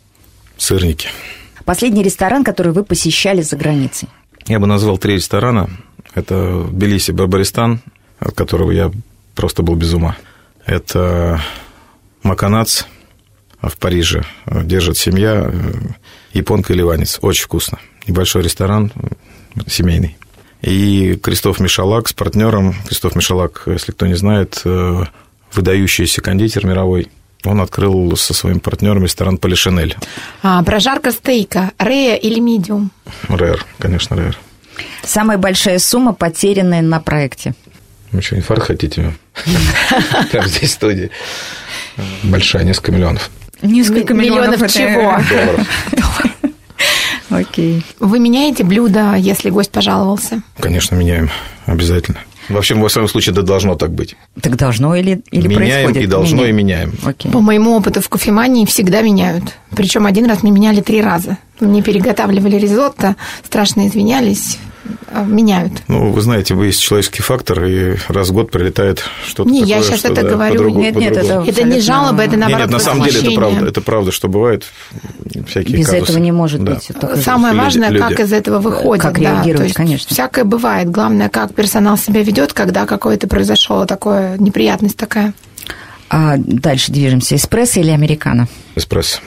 Сырники. 0.57 1.09
Последний 1.65 2.03
ресторан, 2.03 2.43
который 2.43 2.73
вы 2.73 2.85
посещали 2.85 3.43
за 3.43 3.57
границей? 3.57 4.09
Я 4.47 4.59
бы 4.59 4.67
назвал 4.67 4.99
три 4.99 5.15
ресторана. 5.15 5.69
Это 6.15 6.67
Белиси 6.71 7.11
Барбаристан, 7.11 7.81
от 8.19 8.35
которого 8.35 8.71
я 8.71 8.91
просто 9.35 9.63
был 9.63 9.75
без 9.75 9.93
ума. 9.93 10.17
Это 10.65 11.41
Маканац 12.23 12.85
в 13.69 13.77
Париже. 13.77 14.25
Держит 14.47 14.99
семья, 14.99 15.51
японка 16.33 16.73
и 16.73 16.77
ливанец. 16.77 17.19
Очень 17.23 17.45
вкусно. 17.45 17.79
Небольшой 18.07 18.43
ресторан, 18.43 18.93
семейный. 19.67 20.17
И 20.63 21.17
Кристоф 21.23 21.61
Мишалак 21.61 22.09
с 22.09 22.13
партнером. 22.13 22.75
Кристоф 22.87 23.15
Мишалак, 23.15 23.63
если 23.67 23.93
кто 23.93 24.07
не 24.07 24.15
знает, 24.15 24.63
выдающийся 25.53 26.21
кондитер 26.23 26.67
мировой. 26.67 27.09
Он 27.45 27.61
открыл 27.61 28.17
со 28.17 28.35
своим 28.35 28.61
партнером 28.61 29.05
ресторан 29.05 29.39
Полишинель. 29.39 29.97
А, 30.43 30.63
прожарка 30.65 31.13
стейка. 31.13 31.73
Рея 31.79 32.17
или 32.17 32.41
медиум? 32.41 32.91
Рэр, 33.29 33.65
конечно, 33.79 34.17
рэр. 34.17 34.37
Самая 35.05 35.39
большая 35.39 35.79
сумма, 35.79 36.13
потерянная 36.13 36.83
на 36.83 37.01
проекте? 37.01 37.55
Вы 38.11 38.23
что, 38.23 38.37
инфаркт 38.37 38.67
хотите? 38.67 39.15
Прямо 40.31 40.49
здесь 40.49 40.71
в 40.71 40.73
студии. 40.73 41.11
Большая, 42.23 42.65
несколько 42.65 42.93
миллионов. 42.93 43.31
Несколько 43.63 44.15
миллионов, 44.15 44.61
миллионов 44.61 44.73
чего? 44.73 45.19
Окей. 47.31 47.85
Вы 47.99 48.19
меняете 48.19 48.65
блюдо, 48.65 49.15
если 49.17 49.51
гость 49.51 49.71
пожаловался? 49.71 50.43
Конечно, 50.59 50.95
меняем. 50.95 51.31
Обязательно. 51.67 52.19
В 52.49 52.57
общем, 52.57 52.81
во 52.81 52.89
всяком 52.89 53.09
случае, 53.09 53.33
это 53.33 53.43
должно 53.43 53.75
так 53.75 53.93
быть. 53.93 54.15
Так 54.41 54.57
должно 54.57 54.95
или, 54.95 55.21
или 55.33 55.49
меняем 55.49 55.87
происходит? 55.87 56.03
и 56.03 56.07
должно, 56.07 56.37
меняем. 56.37 56.55
и 56.55 56.63
меняем. 56.63 56.93
Окей. 57.05 57.33
По 57.33 57.41
моему 57.41 57.73
опыту 57.77 58.01
в 58.01 58.09
кофемании 58.09 58.65
всегда 58.67 59.03
меняют. 59.03 59.57
Причем 59.75 60.07
один 60.07 60.27
раз 60.27 60.43
мне 60.45 60.53
меняли 60.53 60.81
три 60.81 61.03
раза. 61.03 61.39
Мне 61.61 61.83
переготавливали 61.83 62.57
ризотто, 62.57 63.17
страшно 63.45 63.89
извинялись, 63.89 64.59
а, 65.09 65.25
меняют. 65.25 65.73
Ну, 65.89 66.11
вы 66.11 66.21
знаете, 66.21 66.55
вы 66.55 66.67
есть 66.67 66.81
человеческий 66.83 67.23
фактор, 67.23 67.65
и 67.65 67.97
раз 68.09 68.29
в 68.29 68.33
год 68.33 68.51
прилетает 68.51 69.03
что-то 69.27 69.49
не, 69.49 69.61
такое, 69.61 69.77
я 69.77 69.83
сейчас 69.83 70.01
что, 70.01 70.13
это 70.13 70.23
да, 70.23 70.29
говорю. 70.29 70.69
нет, 70.71 70.97
нет, 70.97 71.17
это, 71.17 71.45
это 71.47 71.63
не 71.63 71.81
жалоба, 71.81 72.23
это 72.23 72.37
наоборот 72.37 72.61
Нет, 72.61 72.69
нет, 72.69 72.71
на 72.71 72.79
самом 72.79 73.05
деле 73.05 73.21
это 73.21 73.31
правда, 73.33 73.67
это 73.67 73.81
правда, 73.81 74.13
что 74.13 74.29
бывает 74.29 74.65
всякие 75.47 75.79
Без 75.79 75.87
казусы. 75.87 76.03
этого 76.05 76.19
не 76.19 76.33
может 76.33 76.63
да. 76.63 76.75
быть. 76.75 76.91
Только 77.01 77.17
Самое 77.17 77.55
люди, 77.55 77.65
важное, 77.65 77.89
люди. 77.89 78.07
как 78.07 78.21
из 78.21 78.33
этого 78.33 78.59
выходит. 78.59 79.03
Как 79.03 79.15
да, 79.15 79.21
реагировать, 79.21 79.69
есть 79.69 79.77
конечно. 79.77 80.13
Всякое 80.13 80.45
бывает. 80.45 80.91
Главное, 80.91 81.29
как 81.29 81.55
персонал 81.55 81.97
себя 81.97 82.23
ведет, 82.23 82.53
когда 82.53 82.85
какое-то 82.85 83.29
произошло 83.29 83.87
такое, 83.87 84.37
неприятность 84.39 84.97
такая. 84.97 85.33
А 86.09 86.35
дальше 86.37 86.93
движемся. 86.93 87.37
Эспрессо 87.37 87.81
или 87.81 87.91
американо? 87.91 88.49
Эспрессо. 88.77 89.21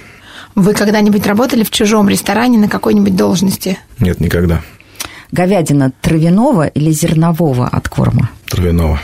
Вы 0.59 0.73
когда-нибудь 0.73 1.25
работали 1.25 1.63
в 1.63 1.71
чужом 1.71 2.09
ресторане 2.09 2.57
на 2.57 2.67
какой-нибудь 2.67 3.15
должности? 3.15 3.79
Нет, 3.97 4.19
никогда. 4.19 4.61
Говядина 5.31 5.93
травяного 6.01 6.67
или 6.67 6.91
зернового 6.91 7.65
откорма? 7.65 8.29
Травяного. 8.45 8.99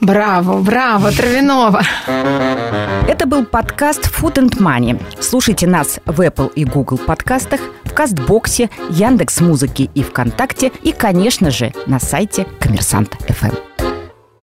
Браво, 0.00 0.58
браво, 0.62 1.12
травяного. 1.12 1.82
Это 2.06 3.26
был 3.26 3.44
подкаст 3.44 4.06
Food 4.06 4.36
and 4.36 4.56
Money. 4.58 4.98
Слушайте 5.20 5.66
нас 5.66 6.00
в 6.06 6.18
Apple 6.22 6.50
и 6.54 6.64
Google 6.64 6.96
подкастах, 6.96 7.60
в 7.84 7.92
Кастбоксе, 7.92 8.70
Яндекс 8.88 9.42
Музыке 9.42 9.90
и 9.94 10.02
ВКонтакте 10.02 10.72
и, 10.82 10.92
конечно 10.92 11.50
же, 11.50 11.74
на 11.86 12.00
сайте 12.00 12.46
Коммерсант 12.58 13.18
ФМ. 13.28 13.75